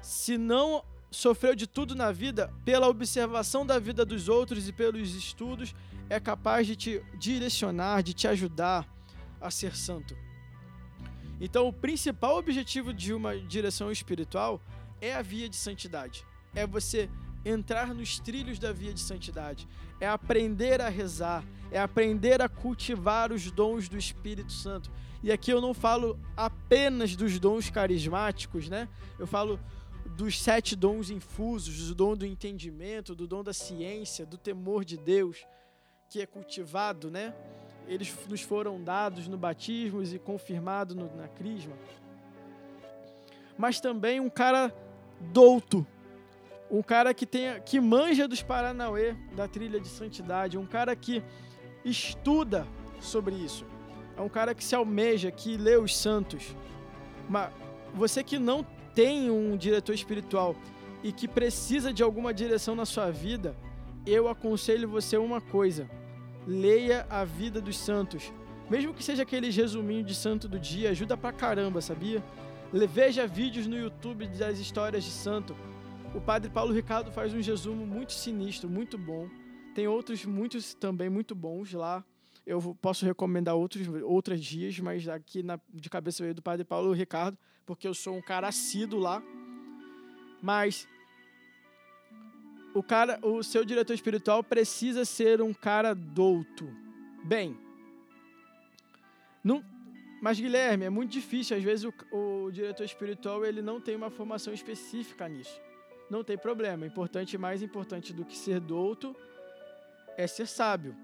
se 0.00 0.36
não 0.36 0.84
sofreu 1.10 1.54
de 1.54 1.66
tudo 1.66 1.94
na 1.94 2.10
vida, 2.10 2.52
pela 2.64 2.88
observação 2.88 3.64
da 3.64 3.78
vida 3.78 4.04
dos 4.04 4.28
outros 4.28 4.68
e 4.68 4.72
pelos 4.72 5.14
estudos, 5.14 5.74
é 6.08 6.18
capaz 6.18 6.66
de 6.66 6.74
te 6.74 7.02
direcionar, 7.16 8.02
de 8.02 8.14
te 8.14 8.26
ajudar 8.26 8.88
a 9.40 9.50
ser 9.50 9.76
santo. 9.76 10.16
Então, 11.44 11.66
o 11.66 11.72
principal 11.72 12.38
objetivo 12.38 12.94
de 12.94 13.12
uma 13.12 13.36
direção 13.36 13.90
espiritual 13.90 14.62
é 15.00 15.12
a 15.12 15.20
via 15.20 15.48
de 15.48 15.56
santidade. 15.56 16.24
É 16.54 16.64
você 16.64 17.10
entrar 17.44 17.92
nos 17.92 18.20
trilhos 18.20 18.60
da 18.60 18.72
via 18.72 18.94
de 18.94 19.00
santidade, 19.00 19.66
é 19.98 20.06
aprender 20.06 20.80
a 20.80 20.88
rezar, 20.88 21.44
é 21.72 21.80
aprender 21.80 22.40
a 22.40 22.48
cultivar 22.48 23.32
os 23.32 23.50
dons 23.50 23.88
do 23.88 23.98
Espírito 23.98 24.52
Santo. 24.52 24.88
E 25.20 25.32
aqui 25.32 25.50
eu 25.50 25.60
não 25.60 25.74
falo 25.74 26.16
apenas 26.36 27.16
dos 27.16 27.40
dons 27.40 27.68
carismáticos, 27.68 28.68
né? 28.68 28.88
Eu 29.18 29.26
falo 29.26 29.58
dos 30.16 30.40
sete 30.40 30.76
dons 30.76 31.10
infusos, 31.10 31.88
do 31.88 31.94
dom 31.96 32.16
do 32.16 32.24
entendimento, 32.24 33.16
do 33.16 33.26
dom 33.26 33.42
da 33.42 33.52
ciência, 33.52 34.24
do 34.24 34.38
temor 34.38 34.84
de 34.84 34.96
Deus, 34.96 35.44
que 36.08 36.20
é 36.20 36.26
cultivado, 36.26 37.10
né? 37.10 37.34
Eles 37.86 38.14
nos 38.28 38.42
foram 38.42 38.82
dados 38.82 39.28
no 39.28 39.36
batismo 39.36 40.02
e 40.02 40.18
confirmado 40.18 40.94
no, 40.94 41.14
na 41.16 41.28
crisma. 41.28 41.74
Mas 43.56 43.80
também 43.80 44.20
um 44.20 44.30
cara 44.30 44.74
douto, 45.20 45.86
um 46.70 46.82
cara 46.82 47.12
que 47.12 47.26
tenha 47.26 47.60
que 47.60 47.80
manja 47.80 48.26
dos 48.26 48.42
Paranauê, 48.42 49.14
da 49.36 49.46
trilha 49.46 49.78
de 49.78 49.88
santidade, 49.88 50.56
um 50.56 50.66
cara 50.66 50.96
que 50.96 51.22
estuda 51.84 52.66
sobre 53.00 53.34
isso. 53.34 53.66
É 54.16 54.20
um 54.20 54.28
cara 54.28 54.54
que 54.54 54.64
se 54.64 54.74
almeja, 54.74 55.30
que 55.30 55.56
lê 55.56 55.76
os 55.76 55.96
santos. 55.96 56.56
Mas 57.28 57.50
você 57.94 58.22
que 58.22 58.38
não 58.38 58.64
tem 58.94 59.30
um 59.30 59.56
diretor 59.56 59.94
espiritual 59.94 60.54
e 61.02 61.12
que 61.12 61.26
precisa 61.26 61.92
de 61.92 62.02
alguma 62.02 62.32
direção 62.32 62.74
na 62.74 62.84
sua 62.84 63.10
vida, 63.10 63.56
eu 64.06 64.28
aconselho 64.28 64.88
você 64.88 65.16
uma 65.16 65.40
coisa: 65.40 65.88
leia 66.46 67.06
a 67.08 67.24
vida 67.24 67.60
dos 67.60 67.76
santos. 67.76 68.32
Mesmo 68.70 68.94
que 68.94 69.04
seja 69.04 69.22
aquele 69.22 69.50
resuminho 69.50 70.04
de 70.04 70.14
santo 70.14 70.48
do 70.48 70.58
dia, 70.58 70.90
ajuda 70.90 71.16
pra 71.16 71.32
caramba, 71.32 71.80
sabia? 71.80 72.22
Veja 72.72 73.26
vídeos 73.26 73.66
no 73.66 73.76
YouTube 73.76 74.26
das 74.28 74.58
histórias 74.58 75.04
de 75.04 75.10
santo. 75.10 75.54
O 76.14 76.20
padre 76.20 76.50
Paulo 76.50 76.72
Ricardo 76.72 77.10
faz 77.12 77.32
um 77.34 77.40
resumo 77.40 77.86
muito 77.86 78.12
sinistro, 78.12 78.68
muito 78.68 78.96
bom. 78.96 79.28
Tem 79.74 79.86
outros 79.86 80.24
muitos 80.24 80.74
também 80.74 81.08
muito 81.08 81.34
bons 81.34 81.72
lá. 81.72 82.04
Eu 82.46 82.76
posso 82.80 83.04
recomendar 83.04 83.54
outros 83.54 83.86
outros 84.02 84.40
dias, 84.40 84.78
mas 84.80 85.06
aqui 85.06 85.42
na, 85.42 85.60
de 85.72 85.88
cabeça 85.88 86.22
veio 86.22 86.34
do 86.34 86.42
padre 86.42 86.64
Paulo 86.64 86.92
Ricardo, 86.92 87.38
porque 87.64 87.86
eu 87.86 87.94
sou 87.94 88.16
um 88.16 88.22
cara 88.22 88.48
assíduo 88.48 88.98
lá. 88.98 89.22
Mas 90.42 90.88
o 92.74 92.82
cara, 92.82 93.18
o 93.22 93.42
seu 93.42 93.64
diretor 93.64 93.94
espiritual 93.94 94.42
precisa 94.42 95.04
ser 95.04 95.40
um 95.42 95.52
cara 95.52 95.94
douto. 95.94 96.68
Bem, 97.24 97.56
não, 99.42 99.64
mas 100.20 100.38
Guilherme, 100.38 100.84
é 100.84 100.90
muito 100.90 101.10
difícil. 101.10 101.56
Às 101.56 101.62
vezes 101.62 101.84
o, 101.84 102.16
o 102.16 102.50
diretor 102.50 102.84
espiritual 102.84 103.44
ele 103.44 103.60
não 103.60 103.80
tem 103.80 103.96
uma 103.96 104.10
formação 104.10 104.52
específica 104.52 105.28
nisso. 105.28 105.60
Não 106.08 106.22
tem 106.22 106.38
problema. 106.38 106.86
Importante, 106.86 107.36
mais 107.36 107.62
importante 107.62 108.12
do 108.12 108.24
que 108.24 108.36
ser 108.36 108.60
douto 108.60 109.16
é 110.16 110.26
ser 110.26 110.46
sábio. 110.46 110.94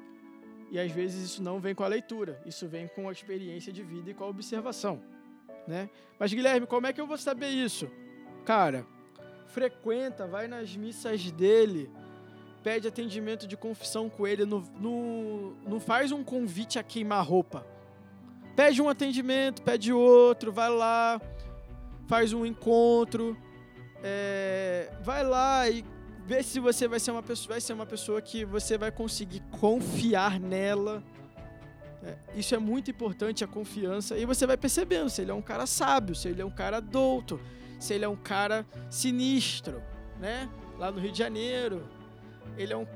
E 0.71 0.79
às 0.79 0.93
vezes 0.93 1.31
isso 1.31 1.43
não 1.43 1.59
vem 1.61 1.75
com 1.75 1.83
a 1.83 1.89
leitura, 1.89 2.41
isso 2.45 2.69
vem 2.69 2.89
com 2.89 3.09
a 3.09 3.13
experiência 3.13 3.73
de 3.73 3.83
vida 3.83 4.11
e 4.11 4.15
com 4.15 4.25
a 4.25 4.29
observação, 4.29 5.03
né? 5.67 5.89
Mas 6.19 6.33
Guilherme, 6.33 6.67
como 6.67 6.87
é 6.87 6.93
que 6.93 7.01
eu 7.01 7.07
vou 7.07 7.17
saber 7.17 7.49
isso? 7.49 7.91
Cara, 8.45 8.87
frequenta, 9.49 10.27
vai 10.27 10.47
nas 10.47 10.77
missas 10.77 11.31
dele, 11.31 11.91
pede 12.63 12.87
atendimento 12.87 13.47
de 13.47 13.57
confissão 13.57 14.09
com 14.09 14.27
ele, 14.27 14.45
não, 14.45 14.63
não, 14.81 15.57
não 15.67 15.81
faz 15.81 16.13
um 16.13 16.23
convite 16.23 16.79
a 16.79 16.83
queimar 16.83 17.27
roupa. 17.27 17.67
Pede 18.55 18.83
um 18.83 18.89
atendimento, 18.89 19.63
pede 19.63 19.93
outro, 19.93 20.53
vai 20.53 20.69
lá, 20.69 21.21
faz 22.07 22.33
um 22.33 22.45
encontro, 22.45 23.37
é, 24.03 24.93
vai 25.03 25.25
lá 25.25 25.69
e 25.69 25.85
vê 26.27 26.43
se 26.43 26.61
você 26.61 26.87
vai 26.87 27.01
ser 27.01 27.11
uma 27.11 27.23
pessoa, 27.23 27.55
vai 27.55 27.61
ser 27.61 27.73
uma 27.73 27.87
pessoa 27.87 28.21
que 28.21 28.45
você 28.45 28.77
vai 28.77 28.91
conseguir 28.91 29.41
confiar 29.61 30.39
nela. 30.39 31.03
É, 32.03 32.17
isso 32.35 32.55
é 32.55 32.59
muito 32.59 32.91
importante, 32.91 33.43
a 33.43 33.47
confiança. 33.47 34.17
E 34.17 34.25
você 34.25 34.47
vai 34.47 34.57
percebendo 34.57 35.09
se 35.09 35.23
ele 35.23 35.31
é 35.31 35.35
um 35.35 35.43
cara 35.43 35.67
sábio, 35.67 36.15
se 36.15 36.29
ele 36.29 36.43
é 36.43 36.45
um 36.45 36.51
cara 36.51 36.81
douto, 36.81 37.41
se 37.79 37.95
ele 37.95 38.05
é 38.05 38.09
um 38.09 38.17
cara 38.17 38.67
sinistro, 38.91 39.83
né? 40.19 40.49
Lá 40.79 40.91
no 40.91 41.01
Rio 41.01 41.13
de 41.13 41.19
Janeiro, 41.19 41.87
ele 42.57 42.73
é 42.73 42.77
um, 42.77 42.87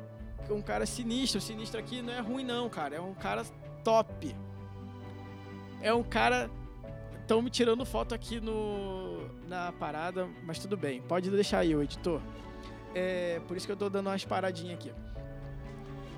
um 0.51 0.63
cara 0.63 0.87
sinistro. 0.87 1.41
Sinistro 1.41 1.79
aqui 1.79 2.03
não 2.03 2.13
é 2.13 2.21
ruim 2.21 2.45
não, 2.45 2.69
cara. 2.69 2.97
É 2.97 3.01
um 3.01 3.15
cara 3.15 3.45
top. 3.85 4.35
É 5.81 5.93
um 5.93 6.03
cara... 6.03 6.51
Estão 7.21 7.41
me 7.41 7.51
tirando 7.51 7.87
foto 7.87 8.15
aqui 8.15 8.41
no, 8.41 9.29
na 9.49 9.73
parada, 9.73 10.29
mas 10.45 10.59
tudo 10.59 10.77
bem. 10.77 11.01
Pode 11.01 11.31
deixar 11.31 11.61
aí, 11.61 11.75
o 11.75 11.83
editor. 11.83 12.21
É, 12.95 13.41
por 13.47 13.57
isso 13.57 13.65
que 13.65 13.73
eu 13.73 13.77
tô 13.77 13.89
dando 13.89 14.09
umas 14.09 14.25
paradinhas 14.25 14.75
aqui. 14.75 14.93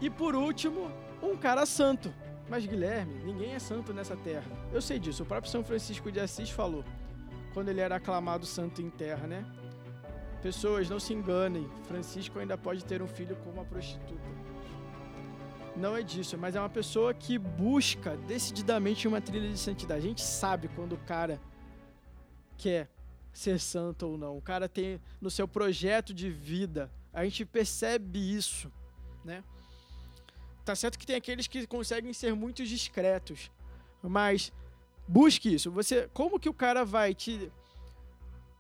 E 0.00 0.09
por 0.09 0.35
último, 0.35 0.90
um 1.23 1.37
cara 1.37 1.66
santo. 1.66 2.12
Mas 2.49 2.66
Guilherme, 2.66 3.14
ninguém 3.25 3.52
é 3.52 3.59
santo 3.59 3.92
nessa 3.92 4.16
terra. 4.16 4.50
Eu 4.73 4.83
sei 4.83 4.99
disso. 4.99 5.23
O 5.23 5.26
próprio 5.26 5.50
São 5.50 5.62
Francisco 5.62 6.11
de 6.11 6.21
Assis 6.21 6.50
falou 6.50 6.85
quando 7.55 7.69
ele 7.69 7.81
era 7.81 7.97
aclamado 7.97 8.45
santo 8.45 8.83
em 8.83 8.91
terra, 8.91 9.27
né? 9.27 9.47
Pessoas, 10.43 10.91
não 10.91 11.01
se 11.01 11.15
enganem. 11.15 11.71
Francisco 11.85 12.39
ainda 12.39 12.59
pode 12.59 12.85
ter 12.85 13.01
um 13.01 13.07
filho 13.07 13.37
com 13.37 13.51
uma 13.51 13.65
prostituta. 13.65 14.35
Não 15.77 15.97
é 15.97 16.03
disso, 16.03 16.37
mas 16.37 16.55
é 16.55 16.61
uma 16.61 16.69
pessoa 16.69 17.15
que 17.15 17.39
busca 17.39 18.17
decididamente 18.29 19.09
uma 19.09 19.21
trilha 19.21 19.49
de 19.49 19.59
santidade. 19.59 20.05
A 20.05 20.09
gente 20.09 20.23
sabe 20.23 20.69
quando 20.69 20.93
o 20.93 20.99
cara 20.99 21.41
quer 22.59 22.91
ser 23.33 23.59
santo 23.59 24.07
ou 24.07 24.19
não. 24.19 24.37
O 24.37 24.43
cara 24.43 24.69
tem 24.69 25.01
no 25.21 25.31
seu 25.31 25.49
projeto 25.49 26.13
de 26.13 26.31
vida. 26.31 26.91
A 27.13 27.25
gente 27.25 27.45
percebe 27.45 28.19
isso, 28.19 28.71
né? 29.25 29.43
Tá 30.65 30.75
certo 30.75 30.99
que 30.99 31.07
tem 31.07 31.17
aqueles 31.17 31.47
que 31.47 31.67
conseguem 31.67 32.13
ser 32.13 32.35
muito 32.35 32.65
discretos, 32.65 33.51
mas 34.03 34.53
busque 35.07 35.55
isso. 35.55 35.71
Você, 35.71 36.09
como 36.13 36.39
que 36.39 36.49
o 36.49 36.55
cara 36.55 36.85
vai 36.85 37.15
te 37.15 37.51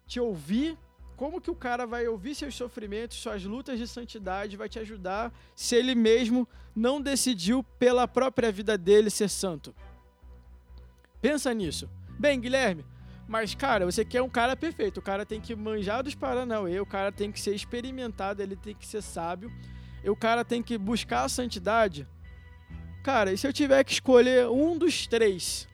te 0.06 0.20
ouvir? 0.20 0.76
Como 1.16 1.40
que 1.40 1.50
o 1.50 1.54
cara 1.54 1.86
vai 1.86 2.06
ouvir 2.08 2.34
seus 2.34 2.54
sofrimentos, 2.54 3.18
suas 3.18 3.44
lutas 3.44 3.78
de 3.78 3.86
santidade, 3.86 4.56
vai 4.56 4.68
te 4.68 4.78
ajudar 4.78 5.32
se 5.54 5.76
ele 5.76 5.94
mesmo 5.94 6.46
não 6.74 7.00
decidiu 7.00 7.62
pela 7.62 8.06
própria 8.08 8.50
vida 8.50 8.76
dele 8.76 9.10
ser 9.10 9.28
santo? 9.28 9.74
Pensa 11.22 11.54
nisso. 11.54 11.88
Bem, 12.18 12.40
Guilherme, 12.40 12.84
mas, 13.26 13.54
cara, 13.54 13.86
você 13.86 14.04
quer 14.04 14.22
um 14.22 14.28
cara 14.28 14.56
perfeito. 14.56 14.98
O 14.98 15.02
cara 15.02 15.24
tem 15.24 15.40
que 15.40 15.54
manjar 15.54 16.02
dos 16.02 16.14
Paranauê, 16.14 16.78
o 16.80 16.86
cara 16.86 17.10
tem 17.10 17.32
que 17.32 17.40
ser 17.40 17.54
experimentado, 17.54 18.42
ele 18.42 18.56
tem 18.56 18.74
que 18.74 18.86
ser 18.86 19.02
sábio. 19.02 19.52
E 20.02 20.10
o 20.10 20.16
cara 20.16 20.44
tem 20.44 20.62
que 20.62 20.76
buscar 20.76 21.24
a 21.24 21.28
santidade. 21.28 22.06
Cara, 23.02 23.32
e 23.32 23.38
se 23.38 23.46
eu 23.46 23.52
tiver 23.52 23.82
que 23.84 23.92
escolher 23.92 24.48
um 24.48 24.76
dos 24.76 25.06
três? 25.06 25.66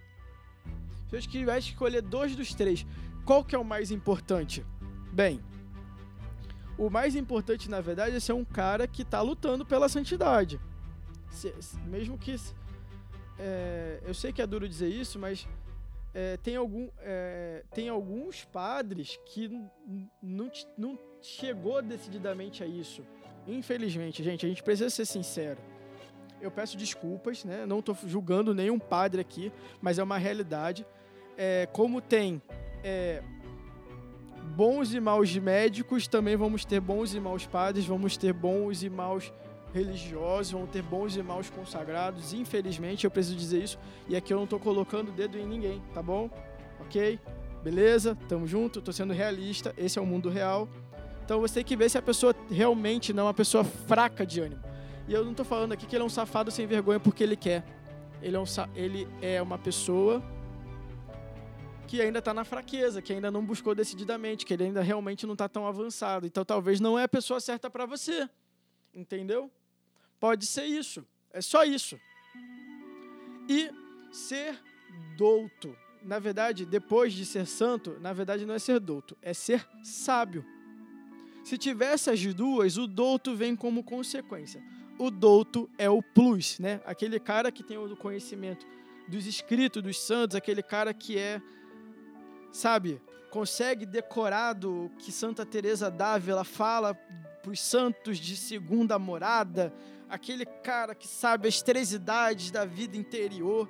Se 1.11 1.17
eu 1.17 1.21
tiver 1.21 1.59
escolher 1.59 2.01
dois 2.01 2.37
dos 2.37 2.55
três, 2.55 2.87
qual 3.25 3.45
que 3.45 3.55
é 3.55 3.59
o 3.59 3.65
mais 3.65 3.91
importante? 3.91 4.65
Bem, 5.13 5.41
o 6.79 6.89
mais 6.89 7.17
importante, 7.17 7.69
na 7.69 7.81
verdade, 7.81 8.17
é 8.17 8.21
ser 8.21 8.33
um 8.33 8.45
cara 8.45 8.87
que 8.87 9.03
está 9.03 9.21
lutando 9.21 9.67
pela 9.67 9.89
santidade. 9.89 10.61
Se, 11.29 11.53
mesmo 11.85 12.17
que. 12.17 12.37
É, 13.39 14.01
eu 14.07 14.15
sei 14.15 14.33
que 14.33 14.41
é 14.41 14.47
duro 14.47 14.69
dizer 14.69 14.89
isso, 14.89 15.19
mas 15.19 15.49
é, 16.15 16.37
tem, 16.37 16.57
algum, 16.57 16.89
é, 16.99 17.65
tem 17.73 17.89
alguns 17.89 18.45
padres 18.45 19.19
que 19.27 19.49
não, 20.23 20.51
não 20.79 20.99
chegou 21.21 21.83
decididamente 21.83 22.63
a 22.63 22.67
isso. 22.67 23.03
Infelizmente, 23.47 24.23
gente, 24.23 24.47
a 24.47 24.49
gente 24.49 24.63
precisa 24.63 24.91
ser 24.91 25.07
sincero. 25.07 25.61
Eu 26.41 26.51
peço 26.51 26.77
desculpas, 26.77 27.45
né? 27.45 27.67
Não 27.67 27.81
estou 27.81 27.97
julgando 28.07 28.55
nenhum 28.55 28.79
padre 28.79 29.21
aqui, 29.21 29.53
mas 29.81 29.99
é 29.99 30.03
uma 30.03 30.17
realidade. 30.17 30.87
É, 31.43 31.67
como 31.73 32.03
tem 32.03 32.43
é, 32.85 33.23
bons 34.55 34.93
e 34.93 35.01
maus 35.01 35.35
médicos, 35.39 36.07
também 36.07 36.37
vamos 36.37 36.67
ter 36.67 36.81
bons 36.81 37.15
e 37.15 37.19
maus 37.19 37.47
padres, 37.47 37.87
vamos 37.87 38.19
ter 38.19 38.35
bons 38.35 38.83
e 38.83 38.91
maus 38.91 39.33
religiosos, 39.73 40.53
vão 40.53 40.67
ter 40.67 40.83
bons 40.83 41.17
e 41.17 41.23
maus 41.23 41.49
consagrados. 41.49 42.35
Infelizmente, 42.35 43.07
eu 43.07 43.11
preciso 43.11 43.39
dizer 43.39 43.63
isso. 43.63 43.79
E 44.07 44.15
aqui 44.15 44.35
eu 44.35 44.37
não 44.37 44.45
estou 44.45 44.61
colocando 44.61 45.09
o 45.09 45.13
dedo 45.13 45.39
em 45.39 45.47
ninguém, 45.47 45.83
tá 45.95 46.03
bom? 46.03 46.29
Ok? 46.79 47.19
Beleza? 47.65 48.19
Tamo 48.29 48.47
junto, 48.47 48.83
tô 48.83 48.93
sendo 48.93 49.15
realista. 49.15 49.73
Esse 49.79 49.99
é 49.99 50.03
o 50.03 50.05
mundo 50.05 50.29
real. 50.29 50.69
Então 51.25 51.41
você 51.41 51.55
tem 51.55 51.65
que 51.65 51.75
ver 51.75 51.89
se 51.89 51.97
a 51.97 52.03
pessoa 52.03 52.37
realmente 52.51 53.15
não 53.15 53.23
é 53.23 53.27
uma 53.29 53.35
pessoa 53.35 53.65
fraca 53.65 54.27
de 54.27 54.43
ânimo. 54.43 54.61
E 55.09 55.15
eu 55.15 55.25
não 55.25 55.33
tô 55.33 55.45
falando 55.45 55.73
aqui 55.73 55.87
que 55.87 55.97
ele 55.97 56.03
é 56.03 56.07
um 56.07 56.11
safado 56.11 56.51
sem 56.51 56.67
vergonha 56.67 57.01
porque 57.01 57.25
ele 57.25 57.35
quer. 57.35 57.65
Ele 58.21 58.37
é, 58.37 58.39
um, 58.39 58.45
ele 58.75 59.09
é 59.23 59.41
uma 59.41 59.57
pessoa 59.57 60.23
que 61.91 62.01
ainda 62.01 62.21
está 62.21 62.33
na 62.33 62.45
fraqueza, 62.45 63.03
que 63.03 63.13
ainda 63.13 63.33
não 63.33 63.45
buscou 63.45 63.75
decididamente, 63.75 64.47
que 64.47 64.55
ele 64.55 64.63
ainda 64.63 64.81
realmente 64.81 65.27
não 65.27 65.33
está 65.33 65.49
tão 65.49 65.67
avançado. 65.67 66.25
Então 66.25 66.45
talvez 66.45 66.79
não 66.79 66.97
é 66.97 67.03
a 67.03 67.09
pessoa 67.09 67.41
certa 67.41 67.69
para 67.69 67.85
você. 67.85 68.31
Entendeu? 68.95 69.51
Pode 70.21 70.47
ser 70.47 70.67
isso. 70.67 71.05
É 71.33 71.41
só 71.41 71.65
isso. 71.65 71.99
E 73.49 73.73
ser 74.13 74.57
douto. 75.17 75.77
Na 76.05 76.21
verdade, 76.21 76.65
depois 76.65 77.13
de 77.13 77.27
ser 77.27 77.45
santo, 77.45 77.99
na 78.01 78.13
verdade 78.13 78.47
não 78.47 78.55
é 78.55 78.61
ser 78.61 78.79
douto, 78.79 79.19
é 79.21 79.35
ser 79.35 79.67
sábio. 79.83 80.45
Se 81.43 81.59
tiver 81.59 81.93
essas 81.93 82.25
duas, 82.33 82.79
o 82.79 82.87
douto 82.87 83.35
vem 83.35 83.57
como 83.57 83.83
consequência. 83.83 84.63
O 84.97 85.11
douto 85.11 85.69
é 85.77 85.91
o 85.91 86.01
plus, 86.01 86.61
né? 86.61 86.81
Aquele 86.85 87.19
cara 87.19 87.51
que 87.51 87.65
tem 87.65 87.77
o 87.77 87.97
conhecimento 87.97 88.65
dos 89.09 89.27
escritos 89.27 89.83
dos 89.83 89.99
santos, 89.99 90.37
aquele 90.37 90.63
cara 90.63 90.95
que 90.95 91.19
é, 91.19 91.43
sabe, 92.53 93.01
consegue 93.31 93.87
decorar 93.87 94.55
do 94.55 94.91
que 94.99 95.13
Santa 95.13 95.47
Teresa 95.47 95.91
d'Ávila 95.91 96.45
fala 96.45 96.95
para 97.43 97.51
os 97.51 97.61
santos 97.61 98.19
de 98.19 98.37
segunda 98.37 98.99
morada, 98.99 99.73
aquele 100.09 100.45
cara 100.45 100.95
que 100.95 101.07
sabe 101.07 101.49
as 101.49 101.63
três 101.63 101.93
idades 101.93 102.51
da 102.51 102.65
vida 102.65 102.97
interior. 102.97 103.69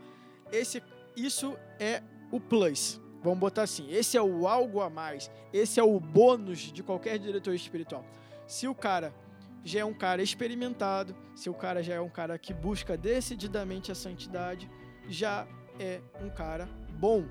Esse, 0.50 0.82
isso 1.16 1.56
é 1.78 2.02
o 2.32 2.40
plus. 2.40 3.00
Vamos 3.22 3.38
botar 3.38 3.62
assim, 3.62 3.86
esse 3.92 4.16
é 4.16 4.22
o 4.22 4.48
algo 4.48 4.80
a 4.80 4.88
mais, 4.88 5.30
esse 5.52 5.78
é 5.78 5.82
o 5.82 6.00
bônus 6.00 6.72
de 6.72 6.82
qualquer 6.82 7.18
diretor 7.18 7.54
espiritual. 7.54 8.04
Se 8.46 8.66
o 8.66 8.74
cara 8.74 9.14
já 9.62 9.80
é 9.80 9.84
um 9.84 9.92
cara 9.92 10.22
experimentado, 10.22 11.14
se 11.34 11.50
o 11.50 11.54
cara 11.54 11.82
já 11.82 11.94
é 11.94 12.00
um 12.00 12.08
cara 12.08 12.38
que 12.38 12.54
busca 12.54 12.96
decididamente 12.96 13.92
a 13.92 13.94
santidade, 13.94 14.70
já 15.06 15.46
é 15.78 16.00
um 16.22 16.30
cara 16.30 16.66
bom 16.98 17.26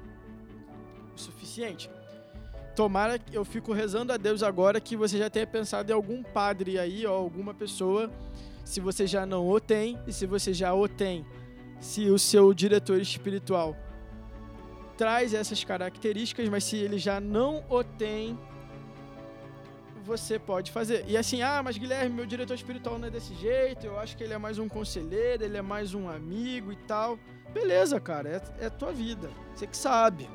suficiente. 1.20 1.90
Tomara 2.76 3.20
que 3.20 3.36
eu 3.36 3.44
fico 3.44 3.74
rezando 3.74 4.14
a 4.14 4.18
Deus 4.18 4.42
agora 4.42 4.80
que 4.80 4.96
você 4.96 5.18
já 5.18 5.30
tenha 5.30 5.46
pensado 5.46 5.92
em 5.92 5.94
algum 5.94 6.24
padre 6.24 6.80
aí, 6.80 7.06
ou 7.06 7.14
alguma 7.14 7.54
pessoa, 7.54 8.10
se 8.64 8.80
você 8.80 9.06
já 9.06 9.26
não 9.26 9.50
o 9.50 9.60
tem, 9.60 10.00
e 10.08 10.14
se 10.14 10.26
você 10.26 10.54
já 10.54 10.74
o 10.74 10.88
tem, 10.88 11.26
se 11.80 12.10
o 12.10 12.18
seu 12.18 12.54
diretor 12.54 13.00
espiritual 13.02 13.76
traz 14.98 15.34
essas 15.34 15.64
características, 15.64 16.50
mas 16.50 16.66
se 16.66 16.76
ele 16.76 16.98
já 16.98 17.22
não 17.22 17.64
o 17.70 17.84
tem, 17.84 18.38
você 20.04 20.38
pode 20.40 20.72
fazer. 20.72 21.06
E 21.08 21.16
assim, 21.16 21.42
ah, 21.42 21.62
mas 21.64 21.78
Guilherme, 21.78 22.16
meu 22.16 22.26
diretor 22.26 22.54
espiritual 22.54 22.98
não 22.98 23.08
é 23.08 23.12
desse 23.12 23.34
jeito, 23.36 23.86
eu 23.86 23.98
acho 24.00 24.18
que 24.18 24.24
ele 24.24 24.34
é 24.34 24.38
mais 24.38 24.58
um 24.60 24.68
conselheiro, 24.68 25.44
ele 25.44 25.56
é 25.56 25.62
mais 25.62 25.94
um 25.94 26.10
amigo 26.10 26.72
e 26.72 26.76
tal. 26.76 27.18
Beleza, 27.54 28.00
cara, 28.00 28.30
é, 28.60 28.66
é 28.66 28.70
tua 28.70 28.92
vida, 28.92 29.30
você 29.54 29.66
que 29.68 29.78
sabe. 29.78 30.28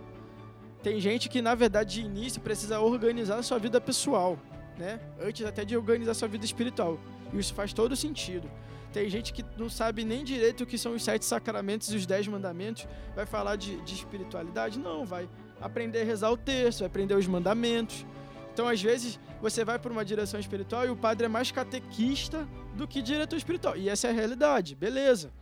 Tem 0.85 1.01
gente 1.01 1.31
que, 1.31 1.41
na 1.41 1.55
verdade, 1.55 1.95
de 1.95 2.07
início 2.07 2.43
precisa 2.43 2.79
organizar 2.79 3.39
a 3.39 3.43
sua 3.43 3.59
vida 3.59 3.81
pessoal, 3.81 4.39
né? 4.79 5.01
Antes 5.19 5.47
até 5.47 5.65
de 5.65 5.75
organizar 5.75 6.13
a 6.13 6.15
sua 6.15 6.29
vida 6.29 6.45
espiritual. 6.45 7.01
E 7.33 7.39
isso 7.39 7.55
faz 7.55 7.73
todo 7.73 7.97
sentido. 7.97 8.51
Tem 8.93 9.09
gente 9.09 9.33
que 9.33 9.43
não 9.57 9.71
sabe 9.71 10.05
nem 10.05 10.23
direito 10.23 10.63
o 10.63 10.67
que 10.67 10.77
são 10.77 10.95
os 10.95 11.03
sete 11.03 11.25
sacramentos 11.25 11.91
e 11.91 11.97
os 11.97 12.05
dez 12.05 12.29
mandamentos. 12.29 12.87
Vai 13.17 13.25
falar 13.25 13.57
de, 13.57 13.81
de 13.81 13.95
espiritualidade? 13.95 14.79
Não, 14.79 15.07
vai 15.07 15.27
aprender 15.59 16.03
a 16.03 16.05
rezar 16.05 16.31
o 16.31 16.37
texto, 16.37 16.81
vai 16.81 16.89
aprender 16.89 17.15
os 17.15 17.27
mandamentos. 17.27 18.05
Então, 18.53 18.69
às 18.69 18.81
vezes, 18.83 19.19
você 19.41 19.65
vai 19.65 19.79
para 19.79 19.91
uma 19.91 20.05
direção 20.05 20.39
espiritual 20.39 20.85
e 20.85 20.91
o 20.91 20.97
padre 20.97 21.25
é 21.25 21.29
mais 21.29 21.51
catequista 21.51 22.47
do 22.77 22.87
que 22.87 23.01
diretor 23.01 23.37
espiritual. 23.37 23.75
E 23.75 23.89
essa 23.89 24.09
é 24.09 24.11
a 24.11 24.13
realidade, 24.13 24.75
beleza. 24.75 25.33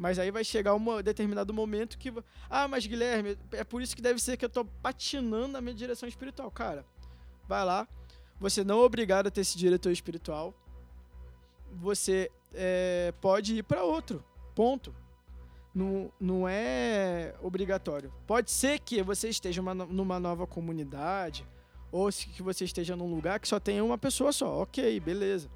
Mas 0.00 0.18
aí 0.18 0.30
vai 0.30 0.42
chegar 0.42 0.74
um 0.74 1.02
determinado 1.02 1.52
momento 1.52 1.98
que. 1.98 2.10
Ah, 2.48 2.66
mas 2.66 2.86
Guilherme, 2.86 3.36
é 3.52 3.62
por 3.62 3.82
isso 3.82 3.94
que 3.94 4.00
deve 4.00 4.18
ser 4.18 4.38
que 4.38 4.44
eu 4.46 4.48
estou 4.48 4.64
patinando 4.64 5.48
na 5.48 5.60
minha 5.60 5.74
direção 5.74 6.08
espiritual. 6.08 6.50
Cara, 6.50 6.86
vai 7.46 7.62
lá. 7.66 7.86
Você 8.40 8.64
não 8.64 8.80
é 8.80 8.82
obrigado 8.82 9.26
a 9.26 9.30
ter 9.30 9.42
esse 9.42 9.58
diretor 9.58 9.92
espiritual. 9.92 10.54
Você 11.74 12.30
é, 12.54 13.12
pode 13.20 13.56
ir 13.56 13.62
para 13.62 13.84
outro. 13.84 14.24
Ponto. 14.54 14.94
Não, 15.74 16.10
não 16.18 16.48
é 16.48 17.34
obrigatório. 17.42 18.10
Pode 18.26 18.50
ser 18.50 18.78
que 18.78 19.02
você 19.02 19.28
esteja 19.28 19.60
uma, 19.60 19.74
numa 19.74 20.18
nova 20.18 20.46
comunidade, 20.46 21.46
ou 21.92 22.08
que 22.08 22.42
você 22.42 22.64
esteja 22.64 22.96
num 22.96 23.14
lugar 23.14 23.38
que 23.38 23.46
só 23.46 23.60
tenha 23.60 23.84
uma 23.84 23.98
pessoa 23.98 24.32
só. 24.32 24.62
Ok, 24.62 24.98
beleza. 25.00 25.50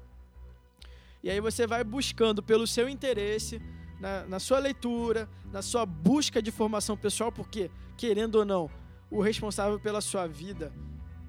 E 1.23 1.31
aí 1.31 1.41
você 1.41 1.65
vai 1.65 1.83
buscando 1.83 2.43
pelo 2.43 2.67
seu 2.67 2.87
interesse, 2.87 3.59
na, 3.99 4.25
na 4.25 4.39
sua 4.39 4.59
leitura, 4.59 5.29
na 5.51 5.61
sua 5.61 5.85
busca 5.85 6.41
de 6.41 6.51
formação 6.51 6.97
pessoal, 6.97 7.31
porque, 7.31 7.69
querendo 7.97 8.35
ou 8.35 8.45
não, 8.45 8.69
o 9.09 9.21
responsável 9.21 9.79
pela 9.79 10.01
sua 10.01 10.27
vida 10.27 10.73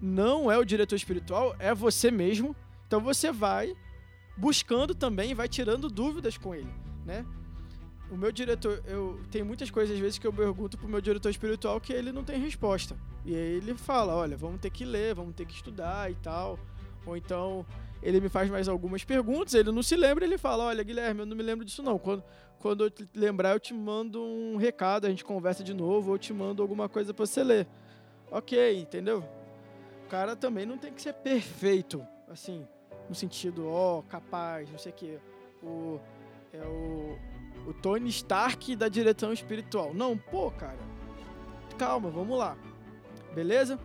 não 0.00 0.50
é 0.50 0.58
o 0.58 0.64
diretor 0.64 0.96
espiritual, 0.96 1.54
é 1.58 1.74
você 1.74 2.11
mesmo. 2.11 2.55
Então 2.87 3.00
você 3.00 3.33
vai 3.33 3.74
buscando 4.37 4.94
também, 4.94 5.35
vai 5.35 5.48
tirando 5.48 5.88
dúvidas 5.88 6.37
com 6.37 6.55
ele, 6.55 6.72
né? 7.05 7.24
O 8.11 8.16
meu 8.16 8.31
diretor, 8.31 8.83
eu 8.87 9.20
tem 9.31 9.42
muitas 9.42 9.70
coisas 9.70 9.96
às 9.96 10.00
vezes 10.00 10.18
que 10.18 10.26
eu 10.26 10.33
pergunto 10.33 10.79
pro 10.79 10.88
meu 10.88 11.00
diretor 11.00 11.29
espiritual 11.29 11.81
que 11.81 11.92
ele 11.92 12.12
não 12.12 12.22
tem 12.22 12.40
resposta. 12.40 12.96
E 13.24 13.35
aí 13.35 13.55
ele 13.57 13.74
fala, 13.74 14.14
olha, 14.14 14.37
vamos 14.37 14.61
ter 14.61 14.70
que 14.70 14.85
ler, 14.85 15.14
vamos 15.14 15.35
ter 15.35 15.44
que 15.44 15.55
estudar 15.55 16.11
e 16.11 16.14
tal. 16.14 16.59
Ou 17.05 17.16
então 17.16 17.66
ele 18.07 18.21
me 18.21 18.29
faz 18.29 18.49
mais 18.49 18.69
algumas 18.69 19.03
perguntas, 19.03 19.53
ele 19.53 19.73
não 19.73 19.83
se 19.83 19.97
lembra, 19.97 20.25
ele 20.25 20.38
fala, 20.38 20.66
olha, 20.66 20.85
Guilherme, 20.85 21.23
eu 21.23 21.27
não 21.27 21.37
me 21.37 21.42
lembro 21.42 21.64
disso 21.64 21.83
não. 21.83 21.99
Quando, 21.99 22.23
quando 22.61 22.85
eu 22.85 22.92
lembrar, 23.12 23.55
eu 23.55 23.59
te 23.59 23.75
mando 23.75 24.23
um 24.23 24.57
recado, 24.57 25.07
a 25.07 25.11
gente 25.11 25.25
conversa 25.25 25.64
de 25.64 25.75
novo, 25.75 26.12
ou 26.12 26.19
te 26.19 26.33
mando 26.33 26.62
alguma 26.62 26.88
coisa 26.88 27.12
para 27.12 27.27
você 27.27 27.42
ler. 27.42 27.66
Ok, 28.31 28.79
entendeu? 28.79 29.25
O 30.05 30.09
cara 30.09 30.37
também 30.37 30.64
não 30.64 30.79
tem 30.79 30.92
que 30.92 31.03
ser 31.03 31.14
perfeito, 31.14 32.07
assim, 32.29 32.64
no 33.09 33.14
sentido, 33.14 33.66
ó, 33.66 33.99
oh, 33.99 34.03
capaz, 34.05 34.71
não 34.71 34.79
sei 34.79 34.92
o 34.92 34.95
quê. 34.95 35.19
O, 35.61 35.99
é 36.53 36.64
o, 36.64 37.19
o 37.69 37.75
Tony 37.75 38.09
Stark 38.11 38.77
da 38.77 38.88
direção 38.88 39.33
espiritual. 39.33 39.92
Não, 39.92 40.16
pô, 40.16 40.53
cara. 40.53 40.79
Calma, 41.77 42.09
vamos 42.09 42.38
lá. 42.38 42.57
Beleza? 43.35 43.81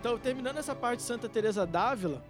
Então, 0.00 0.18
terminando 0.18 0.58
essa 0.58 0.74
parte 0.74 0.98
de 0.98 1.04
Santa 1.04 1.28
Teresa 1.28 1.64
d'Ávila, 1.64 2.20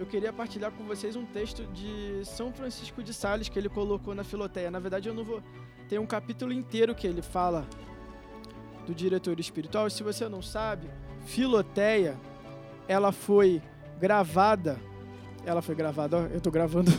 eu 0.00 0.06
queria 0.06 0.32
partilhar 0.32 0.72
com 0.72 0.82
vocês 0.84 1.14
um 1.14 1.26
texto 1.26 1.66
de 1.74 2.24
São 2.24 2.50
Francisco 2.50 3.02
de 3.02 3.12
Sales 3.12 3.50
que 3.50 3.58
ele 3.58 3.68
colocou 3.68 4.14
na 4.14 4.24
Filoteia. 4.24 4.70
Na 4.70 4.78
verdade, 4.78 5.10
eu 5.10 5.14
não 5.14 5.22
vou 5.22 5.42
tem 5.90 5.98
um 5.98 6.06
capítulo 6.06 6.54
inteiro 6.54 6.94
que 6.94 7.06
ele 7.06 7.20
fala 7.20 7.68
do 8.86 8.94
diretor 8.94 9.38
espiritual. 9.38 9.90
Se 9.90 10.02
você 10.02 10.26
não 10.26 10.40
sabe, 10.40 10.88
Filoteia, 11.26 12.18
ela 12.88 13.12
foi 13.12 13.60
gravada. 13.98 14.80
Ela 15.44 15.60
foi 15.60 15.74
gravada, 15.74 16.16
ó, 16.16 16.20
eu 16.28 16.40
tô 16.40 16.50
gravando 16.50 16.90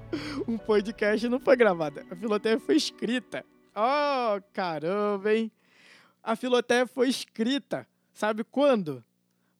um 0.46 0.58
podcast, 0.58 1.26
não 1.30 1.40
foi 1.40 1.56
gravada. 1.56 2.04
A 2.10 2.16
Filoteia 2.16 2.60
foi 2.60 2.76
escrita. 2.76 3.42
Oh, 3.74 4.38
caramba, 4.52 5.32
hein? 5.32 5.50
A 6.22 6.36
Filoteia 6.36 6.86
foi 6.86 7.08
escrita. 7.08 7.86
Sabe 8.12 8.44
quando? 8.44 9.02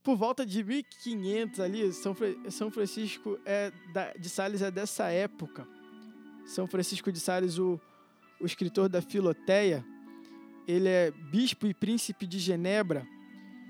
Por 0.02 0.16
volta 0.16 0.46
de 0.46 0.64
1500 0.64 1.60
ali, 1.60 1.92
São, 1.92 2.16
São 2.48 2.70
Francisco 2.70 3.38
é 3.44 3.70
da, 3.92 4.12
de 4.14 4.28
Sales 4.28 4.62
é 4.62 4.70
dessa 4.70 5.08
época. 5.08 5.66
São 6.46 6.66
Francisco 6.66 7.12
de 7.12 7.20
Sales, 7.20 7.58
o, 7.58 7.78
o 8.40 8.46
escritor 8.46 8.88
da 8.88 9.02
Filoteia, 9.02 9.84
ele 10.66 10.88
é 10.88 11.10
bispo 11.10 11.66
e 11.66 11.74
príncipe 11.74 12.26
de 12.26 12.38
Genebra 12.38 13.06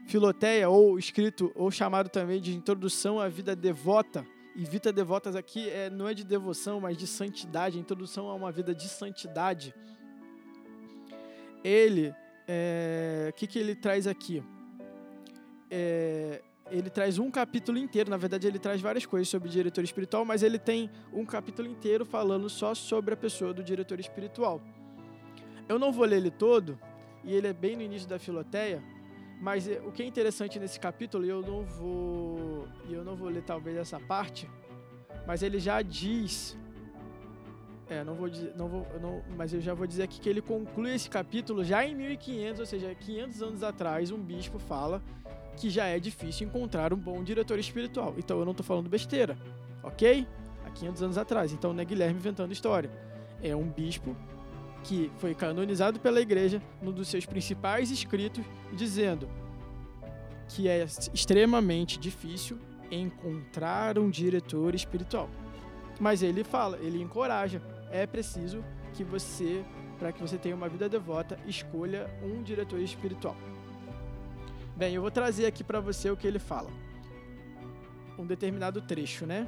Filoteia, 0.07 0.69
ou 0.69 0.99
escrito, 0.99 1.53
ou 1.55 1.71
chamado 1.71 2.09
também 2.09 2.41
de 2.41 2.55
Introdução 2.55 3.21
à 3.21 3.29
Vida 3.29 3.55
Devota. 3.55 4.27
E 4.57 4.65
vida 4.65 4.93
devotas 4.93 5.37
aqui 5.37 5.69
é, 5.71 5.89
não 5.89 6.09
é 6.09 6.13
de 6.13 6.25
devoção, 6.25 6.81
mas 6.81 6.97
de 6.97 7.07
santidade, 7.07 7.79
introdução 7.79 8.29
a 8.29 8.35
uma 8.35 8.51
vida 8.51 8.75
de 8.75 8.89
santidade. 8.89 9.73
Ele, 11.63 12.09
o 12.09 12.15
é, 12.49 13.33
que, 13.37 13.47
que 13.47 13.59
ele 13.59 13.77
traz 13.77 14.09
aqui? 14.09 14.43
É, 15.71 16.43
ele 16.71 16.89
traz 16.89 17.19
um 17.19 17.31
capítulo 17.31 17.79
inteiro, 17.79 18.11
na 18.11 18.17
verdade 18.17 18.47
ele 18.47 18.59
traz 18.59 18.81
várias 18.81 19.05
coisas 19.05 19.29
sobre 19.29 19.49
diretor 19.49 19.83
espiritual, 19.83 20.25
mas 20.25 20.43
ele 20.43 20.59
tem 20.59 20.91
um 21.13 21.25
capítulo 21.25 21.69
inteiro 21.69 22.05
falando 22.05 22.49
só 22.49 22.75
sobre 22.75 23.15
a 23.15 23.17
pessoa 23.17 23.53
do 23.53 23.63
diretor 23.63 23.99
espiritual. 23.99 24.61
Eu 25.69 25.79
não 25.79 25.93
vou 25.93 26.05
ler 26.05 26.17
ele 26.17 26.31
todo, 26.31 26.79
e 27.25 27.35
ele 27.35 27.49
é 27.49 27.53
bem 27.53 27.77
no 27.77 27.83
início 27.83 28.09
da 28.09 28.19
Filoteia, 28.19 28.83
mas 29.41 29.69
eh, 29.69 29.81
o 29.85 29.93
que 29.93 30.03
é 30.03 30.07
interessante 30.07 30.59
nesse 30.59 30.79
capítulo, 30.79 31.25
e 31.25 31.29
eu 31.29 31.43
não 31.43 31.65
vou, 31.65 32.69
eu 32.89 33.05
não 33.05 33.17
vou 33.17 33.29
ler 33.29 33.43
talvez 33.43 33.77
essa 33.77 33.99
parte, 33.99 34.49
mas 35.27 35.43
ele 35.43 35.59
já 35.59 35.83
diz, 35.83 36.57
é, 37.89 38.05
não 38.05 38.15
vou 38.15 38.29
dizer, 38.29 38.55
não 38.57 38.69
vou, 38.69 38.87
não, 39.01 39.23
mas 39.37 39.53
eu 39.53 39.61
já 39.61 39.75
vou 39.75 39.87
dizer 39.87 40.05
aqui 40.05 40.21
que 40.21 40.29
ele 40.29 40.41
conclui 40.41 40.95
esse 40.95 41.11
capítulo 41.11 41.65
já 41.65 41.85
em 41.85 41.95
1500, 41.95 42.61
ou 42.61 42.67
seja, 42.67 42.95
500 42.95 43.43
anos 43.43 43.63
atrás, 43.63 44.11
um 44.11 44.19
bispo 44.19 44.59
fala 44.59 45.03
que 45.61 45.69
já 45.69 45.85
é 45.85 46.01
difícil 46.01 46.47
encontrar 46.47 46.91
um 46.95 46.97
bom 46.97 47.23
diretor 47.23 47.59
espiritual. 47.59 48.15
Então 48.17 48.39
eu 48.39 48.47
não 48.47 48.53
estou 48.53 48.65
falando 48.65 48.89
besteira, 48.89 49.37
ok? 49.83 50.27
Há 50.65 50.71
500 50.71 51.03
anos 51.03 51.19
atrás. 51.19 51.53
Então 51.53 51.75
não 51.75 51.83
é 51.83 51.85
Guilherme 51.85 52.19
inventando 52.19 52.51
história. 52.51 52.91
É 53.43 53.55
um 53.55 53.69
bispo 53.69 54.17
que 54.83 55.13
foi 55.19 55.35
canonizado 55.35 56.01
pela 56.01 56.19
igreja 56.19 56.63
num 56.81 56.93
dos 56.93 57.09
seus 57.09 57.27
principais 57.27 57.91
escritos, 57.91 58.43
dizendo 58.73 59.29
que 60.49 60.67
é 60.67 60.83
extremamente 61.13 61.99
difícil 61.99 62.59
encontrar 62.91 63.99
um 63.99 64.09
diretor 64.09 64.75
espiritual. 64.75 65.29
Mas 66.01 66.23
ele 66.23 66.43
fala, 66.43 66.79
ele 66.79 67.03
encoraja, 67.03 67.61
é 67.93 68.07
preciso 68.07 68.65
que 68.95 69.05
você, 69.05 69.63
para 69.99 70.11
que 70.11 70.23
você 70.23 70.39
tenha 70.39 70.57
uma 70.57 70.71
vida 70.71 70.89
devota, 70.89 71.39
escolha 71.47 72.11
um 72.25 72.43
diretor 72.43 72.81
espiritual. 72.81 73.37
Bem, 74.81 74.95
eu 74.95 75.03
vou 75.03 75.11
trazer 75.11 75.45
aqui 75.45 75.63
para 75.63 75.79
você 75.79 76.11
o 76.11 76.17
que 76.17 76.27
ele 76.27 76.39
fala. 76.39 76.71
um 78.19 78.25
determinado 78.25 78.81
trecho, 78.81 79.27
né? 79.27 79.47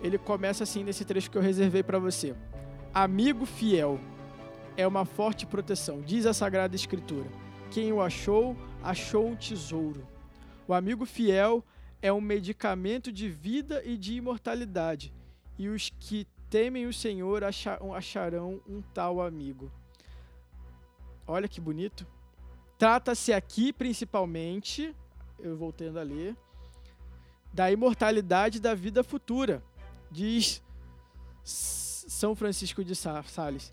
Ele 0.00 0.16
começa 0.16 0.62
assim 0.62 0.84
nesse 0.84 1.04
trecho 1.04 1.28
que 1.28 1.36
eu 1.36 1.42
reservei 1.42 1.82
para 1.82 1.98
você. 1.98 2.32
Amigo 2.94 3.44
fiel 3.44 3.98
é 4.76 4.86
uma 4.86 5.04
forte 5.04 5.44
proteção, 5.44 6.00
diz 6.00 6.24
a 6.24 6.32
Sagrada 6.32 6.76
Escritura. 6.76 7.28
Quem 7.68 7.92
o 7.92 8.00
achou, 8.00 8.56
achou 8.80 9.26
um 9.26 9.34
tesouro. 9.34 10.06
O 10.68 10.72
amigo 10.72 11.04
fiel 11.04 11.64
é 12.00 12.12
um 12.12 12.20
medicamento 12.20 13.10
de 13.10 13.28
vida 13.28 13.82
e 13.84 13.96
de 13.96 14.14
imortalidade, 14.14 15.12
e 15.58 15.68
os 15.68 15.90
que 15.98 16.28
temem 16.48 16.86
o 16.86 16.92
Senhor 16.92 17.42
acharão 17.42 18.60
um 18.68 18.80
tal 18.94 19.20
amigo. 19.20 19.68
Olha 21.26 21.48
que 21.48 21.60
bonito. 21.60 22.06
Trata-se 22.82 23.32
aqui 23.32 23.72
principalmente, 23.72 24.92
eu 25.38 25.56
voltando 25.56 26.00
a 26.00 26.02
ler, 26.02 26.36
da 27.54 27.70
imortalidade 27.70 28.58
da 28.58 28.74
vida 28.74 29.04
futura, 29.04 29.62
diz 30.10 30.60
São 31.44 32.34
Francisco 32.34 32.82
de 32.82 32.96
Sales. 32.96 33.72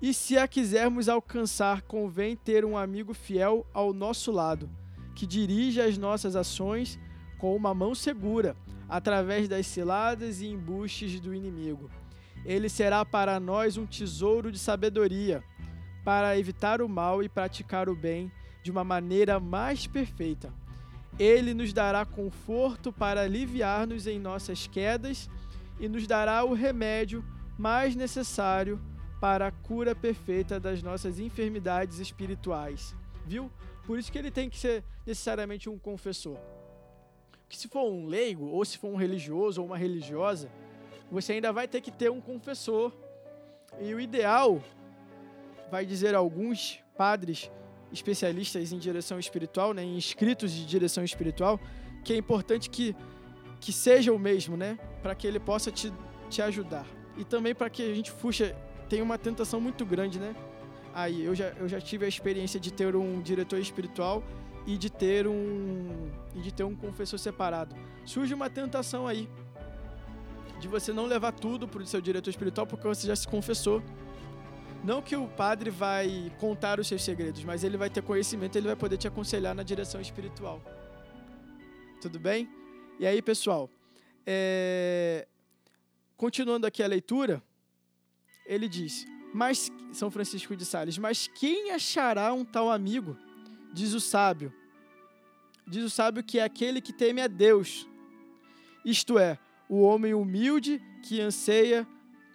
E 0.00 0.14
se 0.14 0.38
a 0.38 0.48
quisermos 0.48 1.10
alcançar, 1.10 1.82
convém 1.82 2.34
ter 2.34 2.64
um 2.64 2.74
amigo 2.74 3.12
fiel 3.12 3.66
ao 3.70 3.92
nosso 3.92 4.32
lado, 4.32 4.66
que 5.14 5.26
dirige 5.26 5.82
as 5.82 5.98
nossas 5.98 6.34
ações 6.34 6.98
com 7.38 7.54
uma 7.54 7.74
mão 7.74 7.94
segura, 7.94 8.56
através 8.88 9.46
das 9.46 9.66
ciladas 9.66 10.40
e 10.40 10.46
embustes 10.46 11.20
do 11.20 11.34
inimigo. 11.34 11.90
Ele 12.46 12.70
será 12.70 13.04
para 13.04 13.38
nós 13.38 13.76
um 13.76 13.84
tesouro 13.84 14.50
de 14.50 14.58
sabedoria 14.58 15.44
para 16.04 16.38
evitar 16.38 16.82
o 16.82 16.88
mal 16.88 17.22
e 17.22 17.28
praticar 17.28 17.88
o 17.88 17.94
bem 17.94 18.30
de 18.62 18.70
uma 18.70 18.84
maneira 18.84 19.38
mais 19.38 19.86
perfeita. 19.86 20.52
Ele 21.18 21.52
nos 21.52 21.72
dará 21.72 22.04
conforto 22.04 22.92
para 22.92 23.22
aliviar-nos 23.22 24.06
em 24.06 24.18
nossas 24.18 24.66
quedas 24.66 25.28
e 25.78 25.88
nos 25.88 26.06
dará 26.06 26.44
o 26.44 26.54
remédio 26.54 27.24
mais 27.58 27.94
necessário 27.94 28.80
para 29.20 29.46
a 29.46 29.52
cura 29.52 29.94
perfeita 29.94 30.58
das 30.58 30.82
nossas 30.82 31.18
enfermidades 31.20 31.98
espirituais. 31.98 32.94
Viu? 33.26 33.50
Por 33.86 33.98
isso 33.98 34.10
que 34.10 34.18
ele 34.18 34.30
tem 34.30 34.48
que 34.48 34.58
ser 34.58 34.82
necessariamente 35.06 35.68
um 35.68 35.78
confessor. 35.78 36.36
Que 37.48 37.56
se 37.56 37.68
for 37.68 37.90
um 37.90 38.06
leigo, 38.06 38.46
ou 38.46 38.64
se 38.64 38.78
for 38.78 38.88
um 38.88 38.96
religioso 38.96 39.60
ou 39.60 39.66
uma 39.66 39.76
religiosa, 39.76 40.48
você 41.10 41.34
ainda 41.34 41.52
vai 41.52 41.68
ter 41.68 41.80
que 41.80 41.90
ter 41.90 42.10
um 42.10 42.20
confessor. 42.20 42.92
E 43.80 43.94
o 43.94 44.00
ideal 44.00 44.60
vai 45.72 45.86
dizer 45.86 46.14
alguns 46.14 46.80
padres 46.98 47.50
especialistas 47.90 48.72
em 48.72 48.78
direção 48.78 49.18
espiritual, 49.18 49.72
né, 49.72 49.82
em 49.82 49.96
inscritos 49.96 50.52
de 50.52 50.66
direção 50.66 51.02
espiritual, 51.02 51.58
que 52.04 52.12
é 52.12 52.16
importante 52.16 52.68
que, 52.68 52.94
que 53.58 53.72
seja 53.72 54.12
o 54.12 54.18
mesmo, 54.18 54.54
né, 54.54 54.78
para 55.02 55.14
que 55.14 55.26
ele 55.26 55.40
possa 55.40 55.70
te, 55.72 55.90
te 56.28 56.42
ajudar. 56.42 56.84
E 57.16 57.24
também 57.24 57.54
para 57.54 57.70
que 57.70 57.90
a 57.90 57.94
gente 57.94 58.10
fuxa, 58.10 58.54
tem 58.86 59.00
uma 59.00 59.16
tentação 59.16 59.62
muito 59.62 59.86
grande, 59.86 60.20
né? 60.20 60.36
Aí, 60.92 61.24
eu 61.24 61.34
já, 61.34 61.48
eu 61.58 61.66
já 61.66 61.80
tive 61.80 62.04
a 62.04 62.08
experiência 62.08 62.60
de 62.60 62.70
ter 62.70 62.94
um 62.94 63.22
diretor 63.22 63.58
espiritual 63.58 64.22
e 64.66 64.76
de 64.76 64.90
ter 64.90 65.26
um 65.26 66.10
e 66.34 66.40
de 66.42 66.52
ter 66.52 66.64
um 66.64 66.76
confessor 66.76 67.18
separado. 67.18 67.74
Surge 68.04 68.34
uma 68.34 68.50
tentação 68.50 69.06
aí 69.06 69.26
de 70.60 70.68
você 70.68 70.92
não 70.92 71.06
levar 71.06 71.32
tudo 71.32 71.66
para 71.66 71.80
o 71.80 71.86
seu 71.86 72.00
diretor 72.00 72.28
espiritual 72.28 72.66
porque 72.66 72.86
você 72.86 73.06
já 73.06 73.16
se 73.16 73.26
confessou. 73.26 73.82
Não 74.84 75.00
que 75.00 75.14
o 75.14 75.28
padre 75.28 75.70
vai 75.70 76.32
contar 76.40 76.80
os 76.80 76.88
seus 76.88 77.04
segredos, 77.04 77.44
mas 77.44 77.62
ele 77.62 77.76
vai 77.76 77.88
ter 77.88 78.02
conhecimento, 78.02 78.56
ele 78.56 78.66
vai 78.66 78.74
poder 78.74 78.96
te 78.96 79.06
aconselhar 79.06 79.54
na 79.54 79.62
direção 79.62 80.00
espiritual. 80.00 80.60
Tudo 82.00 82.18
bem? 82.18 82.48
E 82.98 83.06
aí, 83.06 83.22
pessoal, 83.22 83.70
é... 84.26 85.28
continuando 86.16 86.66
aqui 86.66 86.82
a 86.82 86.86
leitura, 86.88 87.40
ele 88.44 88.68
diz: 88.68 89.06
Mas 89.32 89.70
São 89.92 90.10
Francisco 90.10 90.56
de 90.56 90.64
Sales, 90.64 90.98
mas 90.98 91.28
quem 91.28 91.70
achará 91.70 92.32
um 92.32 92.44
tal 92.44 92.68
amigo? 92.68 93.16
Diz 93.72 93.92
o 93.94 94.00
sábio. 94.00 94.52
Diz 95.64 95.84
o 95.84 95.90
sábio 95.90 96.24
que 96.24 96.40
é 96.40 96.42
aquele 96.42 96.80
que 96.80 96.92
teme 96.92 97.20
a 97.20 97.28
Deus. 97.28 97.88
Isto 98.84 99.16
é, 99.16 99.38
o 99.68 99.80
homem 99.80 100.12
humilde 100.12 100.82
que 101.04 101.20
anseia 101.20 101.86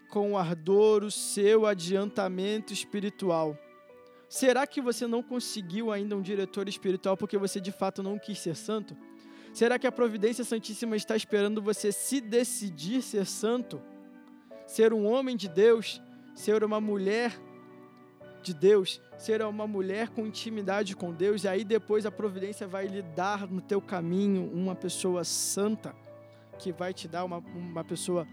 com 0.10 0.38
ardor 0.38 1.04
o 1.04 1.12
seu 1.12 1.65
adiantamento 1.65 2.74
espiritual. 2.74 3.58
Será 4.30 4.67
que 4.67 4.82
você 4.82 5.08
não 5.08 5.24
conseguiu 5.24 5.91
ainda 5.91 6.15
um 6.15 6.22
diretor 6.22 6.67
espiritual 6.67 7.15
porque 7.15 7.38
você 7.38 7.62
de 7.62 7.72
fato 7.72 8.04
não 8.04 8.20
quis 8.20 8.39
ser 8.39 8.56
santo? 8.56 8.96
Será 9.54 9.80
que 9.80 9.88
a 9.88 9.91
Providência 9.91 10.43
Santíssima 10.43 10.96
está 10.96 11.15
esperando 11.15 11.62
você 11.62 11.91
se 11.91 12.20
decidir 12.20 13.02
ser 13.02 13.26
santo? 13.26 13.82
Ser 14.65 14.93
um 14.93 15.06
homem 15.06 15.36
de 15.36 15.48
Deus? 15.48 16.02
Ser 16.36 16.63
uma 16.63 16.80
mulher 16.80 17.39
de 18.43 18.54
Deus? 18.54 19.02
Ser 19.17 19.41
uma 19.41 19.65
mulher 19.65 20.10
com 20.10 20.26
intimidade 20.26 20.96
com 20.96 21.13
Deus? 21.13 21.46
E 21.46 21.48
aí 21.48 21.63
depois 21.63 22.06
a 22.06 22.12
Providência 22.12 22.67
vai 22.67 22.86
lhe 22.86 23.02
dar 23.02 23.48
no 23.48 23.62
teu 23.62 23.82
caminho 23.82 24.52
uma 24.54 24.76
pessoa 24.76 25.24
santa 25.24 25.96
que 26.60 26.72
vai 26.72 26.93
te 26.93 27.08
dar 27.08 27.24
uma, 27.24 27.38
uma 27.38 27.84
pessoa, 27.84 28.28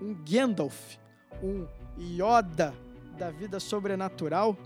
um 0.00 0.14
Gandalf, 0.14 0.96
um 1.42 1.66
Yoda 1.98 2.74
da 3.18 3.30
vida 3.30 3.58
sobrenatural? 3.58 4.56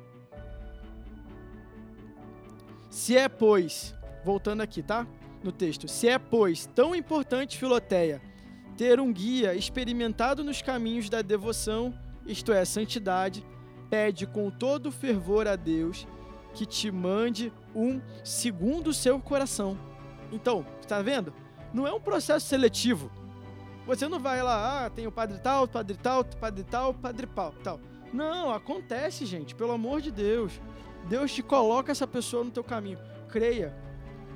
Se 2.90 3.16
é, 3.16 3.29
pois, 3.29 3.94
voltando 4.25 4.62
aqui, 4.62 4.83
tá? 4.83 5.07
No 5.42 5.53
texto, 5.53 5.88
se 5.88 6.09
é, 6.09 6.18
pois, 6.18 6.66
tão 6.66 6.94
importante, 6.94 7.57
Filoteia, 7.57 8.20
ter 8.77 8.99
um 9.01 9.12
guia 9.12 9.55
experimentado 9.55 10.42
nos 10.42 10.61
caminhos 10.61 11.09
da 11.09 11.23
devoção, 11.23 11.94
isto 12.27 12.53
é, 12.53 12.64
santidade, 12.64 13.44
pede 13.88 14.27
com 14.27 14.51
todo 14.51 14.92
fervor 14.92 15.46
a 15.46 15.57
Deus 15.57 16.07
que 16.55 16.66
te 16.66 16.90
mande 16.90 17.53
um 17.75 18.01
segundo 18.25 18.88
o 18.88 18.94
seu 18.94 19.20
coração. 19.20 19.79
Então, 20.33 20.64
está 20.81 21.01
vendo? 21.01 21.33
Não 21.73 21.87
é 21.87 21.92
um 21.92 22.01
processo 22.01 22.46
seletivo. 22.46 23.11
Você 23.87 24.09
não 24.09 24.21
vai 24.21 24.43
lá, 24.43 24.87
ah, 24.87 24.90
tem 24.90 25.07
o 25.07 25.12
padre 25.12 25.38
tal, 25.38 25.66
padre 25.66 25.97
tal, 25.97 26.25
padre 26.25 26.64
tal, 26.64 26.95
padre 26.95 27.27
pau, 27.27 27.55
tal. 27.64 27.81
Não, 28.12 28.53
acontece, 28.53 29.25
gente, 29.27 29.55
pelo 29.55 29.73
amor 29.73 30.01
de 30.01 30.11
Deus. 30.11 30.61
Deus 31.09 31.33
te 31.33 31.43
coloca 31.43 31.90
essa 31.90 32.07
pessoa 32.07 32.45
no 32.45 32.51
teu 32.51 32.62
caminho. 32.62 32.99
Creia. 33.29 33.75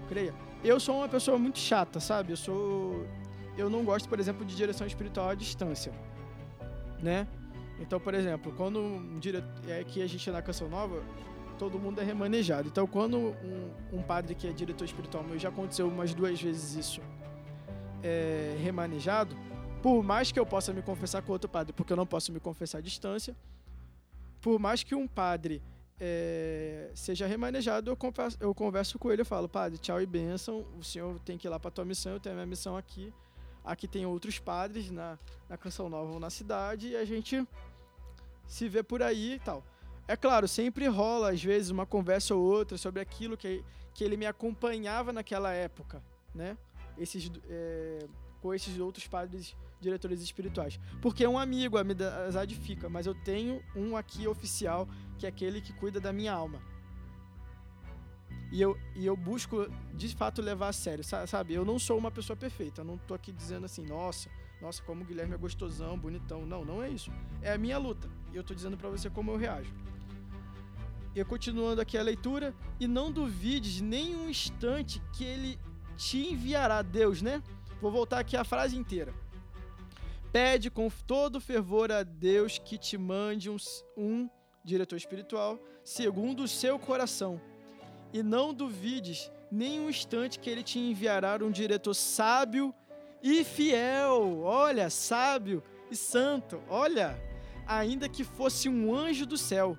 Creia. 0.09 0.35
Eu 0.63 0.81
sou 0.81 0.97
uma 0.97 1.09
pessoa 1.09 1.39
muito 1.39 1.59
chata, 1.59 2.01
sabe? 2.01 2.33
Eu 2.33 2.37
sou 2.37 3.07
eu 3.57 3.71
não 3.71 3.85
gosto, 3.85 4.09
por 4.09 4.19
exemplo, 4.19 4.45
de 4.45 4.55
direção 4.55 4.87
espiritual 4.87 5.29
à 5.29 5.35
distância, 5.35 5.93
né? 7.01 7.27
Então, 7.79 8.01
por 8.01 8.15
exemplo, 8.15 8.53
quando 8.57 8.81
um 8.81 9.19
dire... 9.19 9.45
é 9.69 9.85
que 9.85 10.03
a 10.03 10.07
gente 10.07 10.29
é 10.29 10.33
na 10.33 10.43
Canção 10.43 10.69
Nova, 10.69 11.03
todo 11.59 11.79
mundo 11.79 12.01
é 12.01 12.05
remanejado. 12.05 12.69
Então, 12.69 12.87
quando 12.87 13.17
um, 13.19 13.71
um 13.93 14.03
padre 14.03 14.35
que 14.35 14.47
é 14.47 14.53
diretor 14.53 14.85
espiritual 14.85 15.23
meu, 15.25 15.39
já 15.39 15.49
aconteceu 15.49 15.89
umas 15.89 16.15
duas 16.15 16.41
vezes 16.41 16.75
isso, 16.75 17.01
é, 18.05 18.57
remanejado, 18.63 19.35
por 19.83 20.03
mais 20.03 20.31
que 20.31 20.39
eu 20.39 20.45
possa 20.45 20.73
me 20.73 20.83
confessar 20.83 21.23
com 21.23 21.33
outro 21.33 21.49
padre, 21.49 21.73
porque 21.73 21.93
eu 21.93 21.97
não 21.97 22.07
posso 22.07 22.31
me 22.31 22.39
confessar 22.39 22.79
à 22.79 22.81
distância, 22.83 23.35
por 24.43 24.61
mais 24.61 24.83
que 24.83 24.95
um 24.95 25.09
padre 25.09 25.63
é, 25.99 26.91
seja 26.95 27.27
remanejado, 27.27 27.91
eu 27.91 27.97
converso, 27.97 28.37
eu 28.39 28.55
converso 28.55 28.99
com 28.99 29.11
ele 29.11 29.23
e 29.23 29.25
falo, 29.25 29.49
padre, 29.49 29.79
tchau 29.79 30.01
e 30.03 30.07
bênção, 30.07 30.67
o 30.79 30.85
senhor 30.85 31.19
tem 31.21 31.39
que 31.39 31.47
ir 31.47 31.51
lá 31.51 31.59
para 31.59 31.71
tua 31.71 31.85
missão, 31.85 32.13
eu 32.13 32.21
tenho 32.21 32.35
a 32.35 32.37
minha 32.37 32.47
missão 32.47 32.77
aqui, 32.77 33.13
aqui 33.65 33.89
tem 33.89 34.05
outros 34.05 34.39
padres 34.39 34.91
na, 34.91 35.19
na 35.49 35.57
Canção 35.57 35.89
Nova 35.89 36.13
ou 36.13 36.21
na 36.21 36.29
cidade, 36.29 36.89
e 36.89 36.97
a 36.97 37.05
gente 37.07 37.47
se 38.47 38.69
vê 38.69 38.83
por 38.83 39.03
aí 39.03 39.35
e 39.35 39.39
tal. 39.39 39.65
É 40.07 40.15
claro, 40.15 40.47
sempre 40.47 40.87
rola, 40.87 41.31
às 41.31 41.43
vezes, 41.43 41.71
uma 41.71 41.87
conversa 41.87 42.35
ou 42.35 42.43
outra 42.43 42.77
sobre 42.77 43.01
aquilo 43.01 43.39
que, 43.39 43.65
que 43.95 44.05
ele 44.05 44.19
me 44.19 44.27
acompanhava 44.27 45.11
naquela 45.11 45.53
época, 45.55 46.03
né? 46.35 46.59
Esses, 46.99 47.31
é, 47.49 48.07
com 48.41 48.53
esses 48.55 48.79
outros 48.79 49.07
padres 49.07 49.57
diretores 49.81 50.21
espirituais. 50.23 50.81
Porque 51.03 51.25
é 51.25 51.29
um 51.29 51.39
amigo, 51.39 51.77
a 51.77 51.81
amizade 51.81 52.55
fica, 52.55 52.89
mas 52.89 53.07
eu 53.07 53.15
tenho 53.15 53.63
um 53.77 53.97
aqui 53.97 54.27
oficial, 54.27 54.89
que 55.19 55.27
é 55.27 55.29
aquele 55.29 55.61
que 55.61 55.73
cuida 55.73 56.01
da 56.01 56.13
minha 56.13 56.33
alma. 56.33 56.61
E 58.51 58.61
eu, 58.61 58.79
e 58.95 59.05
eu 59.05 59.17
busco, 59.17 59.69
de 59.95 60.09
fato, 60.15 60.41
levar 60.41 60.69
a 60.69 60.73
sério, 60.73 61.05
sabe? 61.05 61.55
Eu 61.55 61.65
não 61.65 61.79
sou 61.79 61.99
uma 61.99 62.11
pessoa 62.11 62.37
perfeita, 62.37 62.83
eu 62.83 62.85
não 62.85 62.97
tô 62.97 63.13
aqui 63.15 63.33
dizendo 63.33 63.67
assim, 63.67 63.85
nossa, 63.85 64.31
nossa, 64.61 64.83
como 64.83 65.03
o 65.03 65.05
Guilherme 65.05 65.35
é 65.35 65.37
gostosão, 65.37 65.99
bonitão. 65.99 66.47
Não, 66.47 66.65
não 66.65 66.83
é 66.83 66.89
isso. 66.89 67.11
É 67.43 67.53
a 67.53 67.59
minha 67.59 67.77
luta. 67.77 68.09
E 68.33 68.37
eu 68.37 68.43
tô 68.43 68.55
dizendo 68.55 68.77
para 68.77 68.89
você 68.89 69.11
como 69.11 69.31
eu 69.31 69.37
reajo. 69.37 69.71
E 71.15 71.23
continuando 71.25 71.81
aqui 71.81 71.97
a 71.97 72.03
leitura, 72.03 72.55
e 72.81 72.89
não 72.89 73.13
duvides 73.13 73.81
nem 73.81 74.17
um 74.17 74.29
instante 74.29 75.03
que 75.13 75.23
ele 75.23 75.59
te 75.97 76.33
enviará 76.33 76.83
Deus, 76.83 77.23
né? 77.23 77.43
Vou 77.81 77.91
voltar 77.91 78.19
aqui 78.19 78.37
a 78.37 78.45
frase 78.45 78.77
inteira. 78.77 79.13
Pede 80.33 80.71
com 80.71 80.91
todo 81.07 81.41
fervor 81.41 81.93
a 81.93 82.03
Deus 82.03 82.59
que 82.59 82.77
te 82.77 82.99
mande 82.99 83.49
um, 83.49 83.57
um 83.97 84.29
diretor 84.65 84.97
espiritual 84.97 85.61
segundo 85.85 86.43
o 86.43 86.49
seu 86.49 86.79
coração. 86.79 87.41
E 88.13 88.23
não 88.23 88.55
duvides 88.55 89.31
nem 89.51 89.81
um 89.81 89.91
instante 89.91 90.39
que 90.39 90.51
ele 90.51 90.63
te 90.63 90.79
enviará 90.79 91.37
um 91.45 91.51
diretor 91.51 91.95
sábio 91.95 92.75
e 93.23 93.45
fiel. 93.45 94.41
Olha, 94.43 94.91
sábio 94.91 95.63
e 95.91 95.97
santo. 95.97 96.61
Olha, 96.69 97.17
ainda 97.67 98.09
que 98.09 98.25
fosse 98.25 98.69
um 98.69 98.95
anjo 98.95 99.27
do 99.27 99.37
céu, 99.37 99.79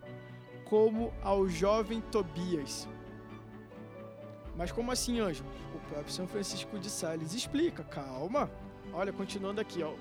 como 0.66 1.14
ao 1.22 1.48
jovem 1.48 2.02
Tobias. 2.02 2.88
Mas 4.58 4.72
como 4.72 4.92
assim, 4.92 5.20
anjo? 5.20 5.44
O 5.74 5.80
próprio 5.90 6.14
São 6.14 6.28
Francisco 6.28 6.80
de 6.80 6.90
Sales 6.90 7.34
explica. 7.34 7.84
Calma. 7.84 8.50
Olha, 8.94 9.12
continuando 9.12 9.60
aqui, 9.60 9.84
ó, 9.84 9.94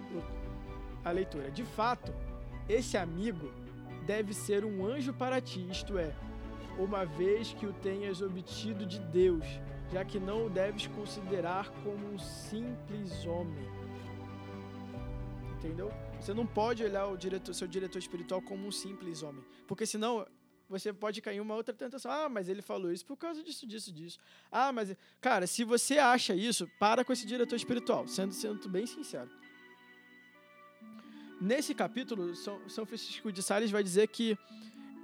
a 1.05 1.11
leitura. 1.11 1.51
De 1.51 1.65
fato, 1.65 2.15
esse 2.69 2.97
amigo 2.97 3.53
deve 4.07 4.33
ser 4.33 4.65
um 4.65 4.87
anjo 4.87 5.13
para 5.13 5.41
ti, 5.41 5.67
isto 5.69 5.99
é, 5.99 6.15
uma 6.79 7.05
vez 7.05 7.53
que 7.55 7.67
o 7.67 7.73
tenhas 7.73 8.21
obtido 8.21 8.87
de 8.87 8.99
Deus, 8.99 9.45
já 9.93 10.05
que 10.05 10.19
não 10.19 10.47
o 10.47 10.51
deves 10.51 10.87
considerar 10.87 11.71
como 11.83 12.13
um 12.13 12.19
simples 12.19 13.27
homem. 13.27 13.69
Entendeu? 15.57 15.91
Você 16.21 16.33
não 16.33 16.47
pode 16.47 16.85
olhar 16.85 17.07
o 17.07 17.17
diretor, 17.17 17.55
seu 17.55 17.67
diretor 17.67 17.99
espiritual 17.99 18.41
como 18.43 18.67
um 18.67 18.71
simples 18.71 19.23
homem, 19.23 19.45
porque 19.67 19.87
senão 19.87 20.27
você 20.69 20.93
pode 20.93 21.21
cair 21.21 21.37
em 21.37 21.41
uma 21.41 21.55
outra 21.55 21.75
tentação. 21.75 22.11
Ah, 22.11 22.29
mas 22.29 22.49
ele 22.49 22.63
falou 22.63 22.93
isso 22.93 23.05
por 23.05 23.17
causa 23.17 23.43
disso, 23.43 23.67
disso, 23.67 23.93
disso. 23.93 24.19
Ah, 24.51 24.73
mas 24.73 24.97
cara, 25.21 25.47
se 25.47 25.65
você 25.65 25.99
acha 25.99 26.35
isso, 26.35 26.69
para 26.79 27.05
com 27.05 27.13
esse 27.13 27.27
diretor 27.27 27.57
espiritual, 27.57 28.07
sendo 28.09 28.33
sendo 28.33 28.69
bem 28.69 28.87
sincero. 28.87 29.31
Nesse 31.41 31.75
capítulo, 31.75 32.35
São, 32.35 32.87
Francisco 32.87 33.31
de 33.31 33.43
Sales 33.43 33.71
vai 33.71 33.83
dizer 33.83 34.09
que 34.09 34.39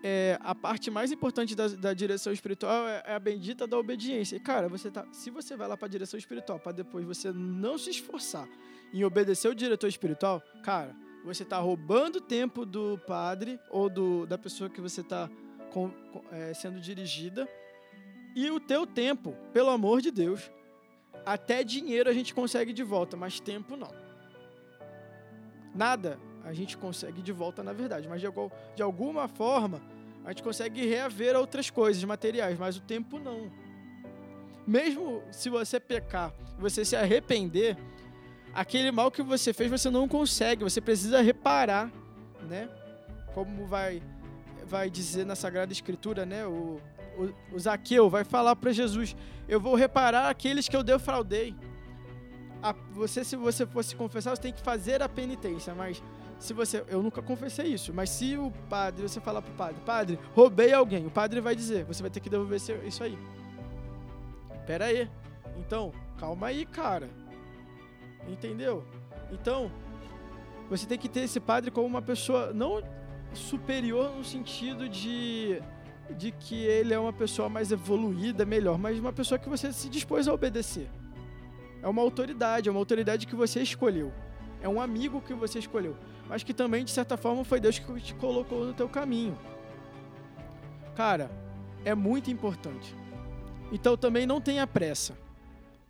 é, 0.02 0.38
a 0.40 0.54
parte 0.54 0.90
mais 0.90 1.12
importante 1.12 1.54
da, 1.54 1.68
da 1.68 1.92
direção 1.92 2.32
espiritual 2.32 2.88
é, 2.88 3.02
é, 3.06 3.14
a 3.14 3.18
bendita 3.18 3.66
da 3.66 3.76
obediência. 3.76 4.36
E, 4.36 4.40
cara, 4.40 4.68
você 4.68 4.90
tá, 4.90 5.06
se 5.12 5.30
você 5.30 5.56
vai 5.56 5.68
lá 5.68 5.76
para 5.76 5.86
a 5.86 5.90
direção 5.90 6.16
espiritual 6.16 6.58
para 6.58 6.72
depois 6.72 7.04
você 7.04 7.30
não 7.32 7.76
se 7.76 7.90
esforçar 7.90 8.48
em 8.92 9.04
obedecer 9.04 9.48
o 9.48 9.54
diretor 9.54 9.86
espiritual, 9.88 10.42
cara, 10.62 10.96
você 11.24 11.42
está 11.42 11.58
roubando 11.58 12.20
tempo 12.20 12.64
do 12.64 12.98
padre 13.06 13.60
ou 13.68 13.90
do, 13.90 14.26
da 14.26 14.38
pessoa 14.38 14.70
que 14.70 14.80
você 14.80 15.02
está 15.02 15.28
é, 16.32 16.52
sendo 16.54 16.80
dirigida 16.80 17.48
e 18.34 18.50
o 18.50 18.60
teu 18.60 18.86
tempo, 18.86 19.34
pelo 19.52 19.70
amor 19.70 20.00
de 20.00 20.10
Deus. 20.10 20.50
Até 21.24 21.62
dinheiro 21.62 22.08
a 22.08 22.12
gente 22.12 22.32
consegue 22.34 22.72
de 22.72 22.82
volta, 22.82 23.16
mas 23.16 23.40
tempo 23.40 23.76
não. 23.76 23.90
Nada 25.74 26.18
a 26.44 26.52
gente 26.52 26.76
consegue 26.76 27.22
de 27.22 27.32
volta, 27.32 27.62
na 27.62 27.72
verdade. 27.72 28.08
Mas 28.08 28.20
de, 28.20 28.26
de 28.74 28.82
alguma 28.82 29.28
forma, 29.28 29.80
a 30.24 30.30
gente 30.30 30.42
consegue 30.42 30.86
reaver 30.86 31.36
outras 31.36 31.70
coisas 31.70 32.02
materiais, 32.04 32.58
mas 32.58 32.76
o 32.76 32.80
tempo 32.80 33.18
não. 33.18 33.50
Mesmo 34.66 35.22
se 35.30 35.48
você 35.48 35.78
pecar, 35.80 36.32
você 36.58 36.84
se 36.84 36.96
arrepender, 36.96 37.76
aquele 38.54 38.90
mal 38.90 39.10
que 39.10 39.22
você 39.22 39.52
fez 39.52 39.70
você 39.70 39.90
não 39.90 40.08
consegue, 40.08 40.62
você 40.62 40.80
precisa 40.80 41.20
reparar, 41.20 41.90
né? 42.48 42.68
Como 43.34 43.66
vai 43.66 44.02
vai 44.66 44.90
dizer 44.90 45.24
na 45.24 45.34
Sagrada 45.34 45.72
Escritura, 45.72 46.24
né? 46.24 46.46
O, 46.46 46.80
o, 47.16 47.54
o 47.54 47.58
Zaqueu 47.58 48.08
vai 48.08 48.24
falar 48.24 48.56
para 48.56 48.72
Jesus: 48.72 49.16
Eu 49.48 49.60
vou 49.60 49.74
reparar 49.74 50.28
aqueles 50.28 50.68
que 50.68 50.76
eu 50.76 50.82
defraudei. 50.82 51.54
A, 52.62 52.72
você, 52.92 53.24
se 53.24 53.36
você 53.36 53.66
fosse 53.66 53.96
confessar, 53.96 54.36
você 54.36 54.42
tem 54.42 54.52
que 54.52 54.60
fazer 54.60 55.02
a 55.02 55.08
penitência, 55.08 55.74
mas 55.74 56.02
se 56.38 56.52
você. 56.52 56.84
Eu 56.88 57.02
nunca 57.02 57.22
confessei 57.22 57.66
isso, 57.66 57.92
mas 57.92 58.10
se 58.10 58.36
o 58.36 58.50
padre, 58.68 59.02
você 59.02 59.20
falar 59.20 59.42
pro 59.42 59.52
padre, 59.54 59.80
padre, 59.84 60.18
roubei 60.34 60.72
alguém, 60.72 61.06
o 61.06 61.10
padre 61.10 61.40
vai 61.40 61.54
dizer, 61.54 61.84
você 61.84 62.02
vai 62.02 62.10
ter 62.10 62.20
que 62.20 62.30
devolver 62.30 62.60
isso 62.86 63.02
aí. 63.02 63.18
Pera 64.66 64.86
aí. 64.86 65.10
Então, 65.58 65.92
calma 66.18 66.48
aí, 66.48 66.64
cara. 66.64 67.08
Entendeu? 68.28 68.84
Então, 69.30 69.70
você 70.68 70.86
tem 70.86 70.98
que 70.98 71.08
ter 71.08 71.20
esse 71.20 71.40
padre 71.40 71.70
como 71.70 71.86
uma 71.86 72.00
pessoa 72.00 72.52
não 72.52 72.82
superior 73.34 74.14
no 74.16 74.24
sentido 74.24 74.88
de 74.88 75.62
de 76.16 76.32
que 76.32 76.56
ele 76.56 76.92
é 76.92 76.98
uma 76.98 77.12
pessoa 77.12 77.48
mais 77.48 77.70
evoluída, 77.70 78.44
melhor, 78.44 78.76
mas 78.76 78.98
uma 78.98 79.12
pessoa 79.12 79.38
que 79.38 79.48
você 79.48 79.72
se 79.72 79.88
dispôs 79.88 80.26
a 80.26 80.34
obedecer. 80.34 80.88
É 81.80 81.86
uma 81.86 82.02
autoridade, 82.02 82.68
é 82.68 82.72
uma 82.72 82.80
autoridade 82.80 83.28
que 83.28 83.36
você 83.36 83.62
escolheu. 83.62 84.12
É 84.60 84.68
um 84.68 84.80
amigo 84.80 85.20
que 85.20 85.32
você 85.32 85.60
escolheu 85.60 85.96
mas 86.30 86.44
que 86.44 86.54
também, 86.54 86.84
de 86.84 86.92
certa 86.92 87.16
forma, 87.16 87.42
foi 87.42 87.58
Deus 87.58 87.80
que 87.80 88.00
te 88.00 88.14
colocou 88.14 88.64
no 88.64 88.72
teu 88.72 88.88
caminho. 88.88 89.36
Cara, 90.94 91.28
é 91.84 91.92
muito 91.92 92.30
importante. 92.30 92.94
Então 93.72 93.96
também 93.96 94.26
não 94.26 94.40
tenha 94.40 94.64
pressa. 94.64 95.18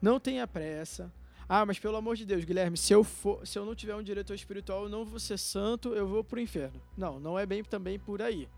Não 0.00 0.18
tenha 0.18 0.46
pressa. 0.46 1.12
Ah, 1.52 1.66
mas 1.66 1.80
pelo 1.80 1.96
amor 1.96 2.14
de 2.14 2.24
Deus, 2.24 2.44
Guilherme, 2.44 2.76
se 2.76 2.92
eu, 2.92 3.02
for, 3.02 3.44
se 3.44 3.58
eu 3.58 3.66
não 3.66 3.74
tiver 3.74 3.96
um 3.96 4.02
diretor 4.04 4.34
espiritual, 4.34 4.84
eu 4.84 4.88
não 4.88 5.04
vou 5.04 5.18
ser 5.18 5.36
santo, 5.36 5.92
eu 5.94 6.06
vou 6.06 6.22
pro 6.22 6.38
inferno. 6.38 6.80
Não, 6.96 7.18
não 7.18 7.36
é 7.36 7.44
bem 7.44 7.64
também 7.64 7.98
por 7.98 8.22
aí. 8.22 8.48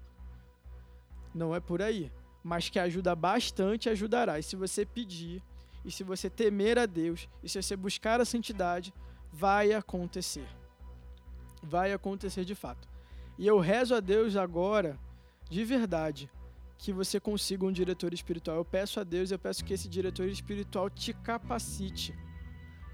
Não 1.35 1.55
é 1.55 1.61
por 1.61 1.81
aí. 1.81 2.13
Mas 2.45 2.69
que 2.69 2.79
ajuda 2.79 3.17
bastante, 3.17 3.89
ajudará. 3.89 4.39
E 4.39 4.43
se 4.43 4.57
você 4.57 4.85
pedir, 4.85 5.43
e 5.87 5.91
se 5.91 6.05
você 6.05 6.29
temer 6.29 6.79
a 6.79 6.85
Deus, 6.85 7.31
e 7.43 7.49
se 7.49 7.63
você 7.63 7.75
buscar 7.75 8.21
a 8.21 8.27
santidade, 8.27 8.93
vai 9.33 9.73
acontecer 9.73 10.47
vai 11.63 11.93
acontecer 11.93 12.45
de 12.45 12.55
fato. 12.55 12.89
E 13.39 13.47
eu 13.47 13.59
rezo 13.59 13.95
a 13.95 14.01
Deus 14.01 14.37
agora, 14.37 14.99
de 15.49 15.65
verdade, 15.65 16.29
que 16.77 16.93
você 16.93 17.21
consiga 17.21 17.65
um 17.65 17.73
diretor 17.73 18.13
espiritual. 18.13 18.57
Eu 18.57 18.65
peço 18.65 18.99
a 18.99 19.05
Deus, 19.05 19.31
eu 19.31 19.39
peço 19.39 19.65
que 19.65 19.73
esse 19.73 19.89
diretor 19.89 20.27
espiritual 20.27 20.91
te 20.91 21.13
capacite 21.13 22.15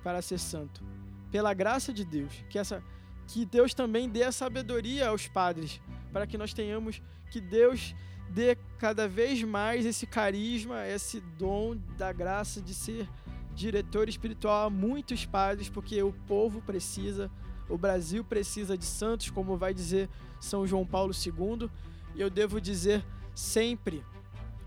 para 0.02 0.22
ser 0.22 0.38
santo. 0.38 0.82
Pela 1.30 1.52
graça 1.54 1.92
de 1.92 2.04
Deus, 2.04 2.32
que 2.48 2.58
essa 2.58 2.82
que 3.26 3.44
Deus 3.44 3.74
também 3.74 4.08
dê 4.08 4.22
a 4.22 4.32
sabedoria 4.32 5.08
aos 5.08 5.28
padres, 5.28 5.80
para 6.12 6.26
que 6.26 6.38
nós 6.38 6.54
tenhamos 6.54 7.02
que 7.30 7.40
Deus 7.40 7.94
dê 8.30 8.56
cada 8.78 9.06
vez 9.06 9.42
mais 9.42 9.84
esse 9.84 10.06
carisma, 10.06 10.86
esse 10.86 11.20
dom 11.20 11.76
da 11.98 12.10
graça 12.10 12.60
de 12.62 12.72
ser 12.72 13.06
diretor 13.54 14.08
espiritual 14.08 14.66
a 14.66 14.70
muitos 14.70 15.26
padres, 15.26 15.68
porque 15.68 16.02
o 16.02 16.12
povo 16.26 16.62
precisa 16.62 17.30
o 17.68 17.76
Brasil 17.76 18.24
precisa 18.24 18.78
de 18.78 18.84
santos, 18.84 19.30
como 19.30 19.56
vai 19.56 19.74
dizer 19.74 20.08
São 20.40 20.66
João 20.66 20.86
Paulo 20.86 21.12
II. 21.12 21.70
E 22.14 22.20
eu 22.20 22.30
devo 22.30 22.60
dizer 22.60 23.04
sempre 23.34 24.02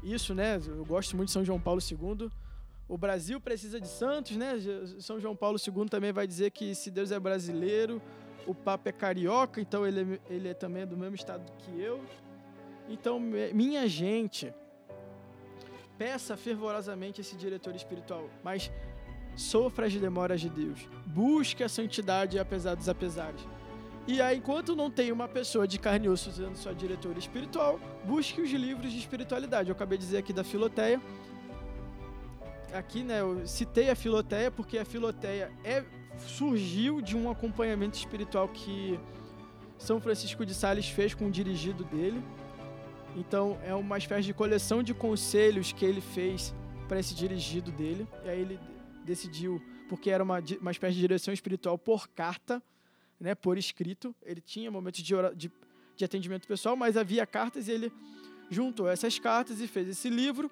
isso, 0.04 0.34
né? 0.34 0.60
Eu 0.68 0.86
gosto 0.86 1.16
muito 1.16 1.28
de 1.28 1.34
São 1.34 1.44
João 1.44 1.60
Paulo 1.60 1.82
II. 1.82 2.30
O 2.92 2.98
Brasil 2.98 3.40
precisa 3.40 3.80
de 3.80 3.88
santos, 3.88 4.36
né? 4.36 4.56
São 5.00 5.18
João 5.18 5.34
Paulo 5.34 5.58
II 5.58 5.88
também 5.88 6.12
vai 6.12 6.28
dizer 6.28 6.52
que 6.52 6.76
se 6.76 6.92
Deus 6.92 7.10
é 7.10 7.18
brasileiro, 7.18 8.02
o 8.46 8.54
Papa 8.54 8.90
é 8.90 8.92
carioca, 8.92 9.62
então 9.62 9.88
ele, 9.88 10.20
é, 10.30 10.34
ele 10.34 10.50
é 10.50 10.54
também 10.54 10.86
do 10.86 10.98
mesmo 10.98 11.16
estado 11.16 11.50
que 11.60 11.80
eu. 11.80 12.02
Então, 12.90 13.18
minha 13.18 13.88
gente, 13.88 14.54
peça 15.98 16.36
fervorosamente 16.36 17.22
esse 17.22 17.38
diretor 17.38 17.74
espiritual, 17.78 18.30
mas 18.44 18.70
sofra 19.38 19.86
as 19.86 19.96
demoras 19.96 20.42
de 20.42 20.50
Deus, 20.50 20.86
busque 21.06 21.64
a 21.64 21.70
santidade 21.70 22.38
apesar 22.38 22.76
dos 22.76 22.90
apesares. 22.90 23.40
E 24.06 24.22
aí, 24.22 24.40
enquanto 24.40 24.76
não 24.76 24.92
tem 24.92 25.14
uma 25.14 25.30
pessoa 25.30 25.66
de 25.66 25.80
carne 25.80 26.08
e 26.08 26.10
osso 26.10 26.30
sendo 26.30 26.58
sua 26.58 26.76
diretora 26.76 27.18
espiritual, 27.18 27.80
busque 28.04 28.42
os 28.42 28.52
livros 28.52 28.92
de 28.92 28.98
espiritualidade. 28.98 29.70
Eu 29.70 29.76
acabei 29.76 29.98
de 29.98 30.04
dizer 30.04 30.18
aqui 30.18 30.34
da 30.34 30.44
Filoteia. 30.44 31.00
Aqui, 32.74 33.04
né, 33.04 33.20
eu 33.20 33.46
citei 33.46 33.90
a 33.90 33.96
Filoteia 33.96 34.50
porque 34.50 34.78
a 34.78 34.86
Filoteia 34.86 35.52
é, 35.64 35.84
surgiu 36.20 37.02
de 37.02 37.18
um 37.18 37.30
acompanhamento 37.30 37.98
espiritual 37.98 38.48
que 38.48 38.98
São 39.78 40.00
Francisco 40.00 40.46
de 40.46 40.54
Sales 40.54 40.88
fez 40.88 41.14
com 41.14 41.28
o 41.28 41.32
dirigido 41.32 41.84
dele. 41.84 42.24
Então, 43.16 43.60
é 43.64 43.76
uma 43.76 43.98
espécie 43.98 44.24
de 44.24 44.34
coleção 44.34 44.82
de 44.82 44.94
conselhos 44.94 45.74
que 45.74 45.84
ele 45.84 46.00
fez 46.00 46.54
para 46.88 47.00
esse 47.00 47.14
dirigido 47.14 47.72
dele. 47.72 48.08
E 48.24 48.30
aí 48.30 48.40
ele 48.40 48.60
decidiu, 49.04 49.62
porque 49.90 50.10
era 50.10 50.24
uma, 50.24 50.42
uma 50.62 50.72
espécie 50.72 50.96
de 50.96 51.02
direção 51.02 51.34
espiritual 51.34 51.78
por 51.78 52.08
carta, 52.08 52.64
né, 53.20 53.36
por 53.36 53.58
escrito. 53.58 54.16
Ele 54.24 54.40
tinha 54.40 54.72
momentos 54.72 55.02
de, 55.02 55.14
de, 55.36 55.52
de 55.98 56.06
atendimento 56.06 56.48
pessoal, 56.48 56.78
mas 56.78 56.96
havia 56.96 57.26
cartas 57.26 57.68
e 57.68 57.72
ele 57.72 57.92
juntou 58.50 58.90
essas 58.90 59.20
cartas 59.20 59.60
e 59.60 59.68
fez 59.68 59.90
esse 59.90 60.10
livro. 60.10 60.50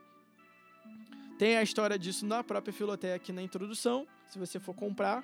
Tem 1.40 1.56
a 1.56 1.64
história 1.64 1.98
disso 1.98 2.26
na 2.26 2.44
própria 2.44 2.74
Filoteia 2.74 3.16
aqui 3.16 3.32
na 3.32 3.42
introdução, 3.42 4.06
se 4.28 4.38
você 4.38 4.60
for 4.60 4.74
comprar, 4.74 5.24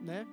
né? 0.00 0.26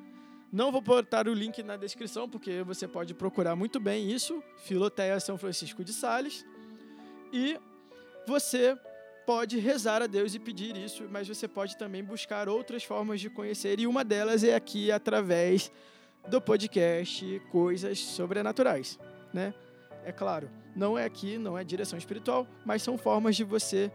Não 0.50 0.72
vou 0.72 0.80
botar 0.80 1.28
o 1.28 1.34
link 1.34 1.62
na 1.62 1.76
descrição, 1.76 2.30
porque 2.30 2.64
você 2.64 2.88
pode 2.88 3.14
procurar 3.14 3.54
muito 3.54 3.78
bem 3.78 4.10
isso, 4.10 4.42
Filoteia 4.64 5.20
São 5.20 5.38
Francisco 5.38 5.84
de 5.84 5.92
Sales. 5.92 6.46
E 7.34 7.60
você 8.26 8.78
pode 9.26 9.60
rezar 9.60 10.02
a 10.02 10.08
Deus 10.08 10.34
e 10.34 10.40
pedir 10.40 10.78
isso, 10.78 11.06
mas 11.12 11.28
você 11.28 11.46
pode 11.46 11.76
também 11.76 12.02
buscar 12.02 12.48
outras 12.48 12.86
formas 12.86 13.20
de 13.20 13.30
conhecer, 13.30 13.82
e 13.82 13.88
uma 13.88 14.06
delas 14.06 14.46
é 14.46 14.56
aqui 14.56 14.94
através 14.94 15.70
do 16.30 16.40
podcast 16.40 17.42
Coisas 17.52 18.00
Sobrenaturais, 18.00 18.98
né? 19.34 19.54
É 20.06 20.14
claro, 20.14 20.50
não 20.74 20.98
é 20.98 21.04
aqui, 21.04 21.38
não 21.38 21.58
é 21.58 21.66
direção 21.66 22.00
espiritual, 22.00 22.48
mas 22.66 22.82
são 22.82 22.98
formas 22.98 23.36
de 23.36 23.44
você 23.44 23.92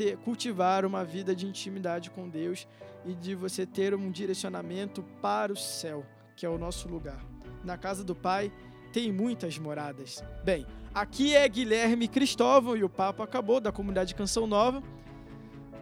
ter, 0.00 0.16
cultivar 0.16 0.86
uma 0.86 1.04
vida 1.04 1.36
de 1.36 1.46
intimidade 1.46 2.10
com 2.10 2.26
Deus 2.26 2.66
e 3.04 3.12
de 3.14 3.34
você 3.34 3.66
ter 3.66 3.94
um 3.94 4.10
direcionamento 4.10 5.02
para 5.20 5.52
o 5.52 5.56
céu, 5.56 6.06
que 6.34 6.46
é 6.46 6.48
o 6.48 6.56
nosso 6.56 6.88
lugar. 6.88 7.22
Na 7.62 7.76
casa 7.76 8.02
do 8.02 8.14
Pai 8.14 8.50
tem 8.94 9.12
muitas 9.12 9.58
moradas. 9.58 10.24
Bem, 10.42 10.66
aqui 10.94 11.36
é 11.36 11.46
Guilherme 11.46 12.08
Cristóvão 12.08 12.74
e 12.74 12.82
o 12.82 12.88
papo 12.88 13.22
acabou 13.22 13.60
da 13.60 13.70
comunidade 13.70 14.14
Canção 14.14 14.46
Nova. 14.46 14.82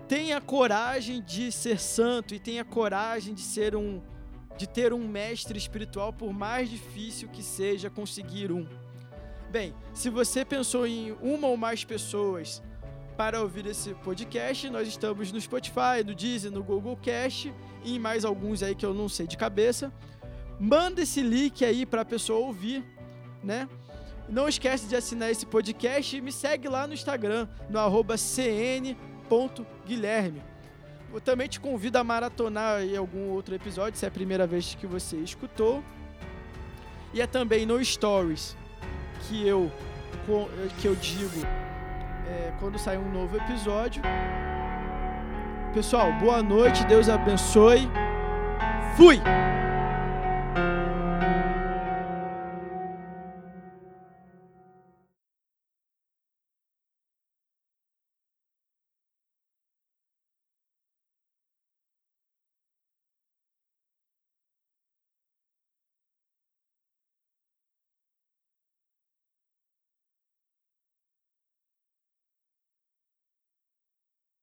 Tenha 0.08 0.40
coragem 0.40 1.22
de 1.22 1.52
ser 1.52 1.78
santo 1.78 2.34
e 2.34 2.40
tenha 2.40 2.64
coragem 2.64 3.32
de 3.34 3.42
ser 3.42 3.76
um 3.76 4.02
de 4.56 4.66
ter 4.66 4.92
um 4.92 5.06
mestre 5.06 5.56
espiritual 5.56 6.12
por 6.12 6.32
mais 6.32 6.68
difícil 6.68 7.28
que 7.28 7.44
seja 7.44 7.88
conseguir 7.88 8.50
um. 8.50 8.66
Bem, 9.52 9.72
se 9.94 10.10
você 10.10 10.44
pensou 10.44 10.84
em 10.84 11.12
uma 11.22 11.46
ou 11.46 11.56
mais 11.56 11.84
pessoas 11.84 12.60
para 13.18 13.42
ouvir 13.42 13.66
esse 13.66 13.92
podcast, 13.94 14.70
nós 14.70 14.86
estamos 14.86 15.32
no 15.32 15.40
Spotify, 15.40 16.04
no 16.06 16.14
Deezer, 16.14 16.52
no 16.52 16.62
Google 16.62 16.96
Cast 16.96 17.52
e 17.82 17.96
em 17.96 17.98
mais 17.98 18.24
alguns 18.24 18.62
aí 18.62 18.76
que 18.76 18.86
eu 18.86 18.94
não 18.94 19.08
sei 19.08 19.26
de 19.26 19.36
cabeça. 19.36 19.92
Manda 20.60 21.02
esse 21.02 21.20
link 21.20 21.64
aí 21.64 21.84
para 21.84 22.02
a 22.02 22.04
pessoa 22.04 22.46
ouvir, 22.46 22.84
né? 23.42 23.68
Não 24.28 24.48
esquece 24.48 24.86
de 24.86 24.94
assinar 24.94 25.32
esse 25.32 25.44
podcast 25.44 26.16
e 26.16 26.20
me 26.20 26.30
segue 26.30 26.68
lá 26.68 26.86
no 26.86 26.94
Instagram, 26.94 27.48
no 27.68 27.80
cn.guilherme. 28.16 30.40
Eu 31.12 31.20
também 31.20 31.48
te 31.48 31.58
convido 31.58 31.98
a 31.98 32.04
maratonar 32.04 32.76
aí 32.76 32.96
algum 32.96 33.30
outro 33.30 33.52
episódio, 33.52 33.98
se 33.98 34.04
é 34.04 34.08
a 34.08 34.12
primeira 34.12 34.46
vez 34.46 34.76
que 34.76 34.86
você 34.86 35.16
escutou. 35.16 35.82
E 37.12 37.20
é 37.20 37.26
também 37.26 37.66
no 37.66 37.84
Stories 37.84 38.56
que 39.26 39.44
eu, 39.44 39.72
que 40.80 40.86
eu 40.86 40.94
digo 40.94 41.67
é, 42.28 42.52
quando 42.58 42.78
sair 42.78 42.98
um 42.98 43.10
novo 43.10 43.36
episódio. 43.36 44.02
Pessoal, 45.72 46.12
boa 46.14 46.42
noite, 46.42 46.84
Deus 46.86 47.08
abençoe. 47.08 47.90
Fui! 48.96 49.20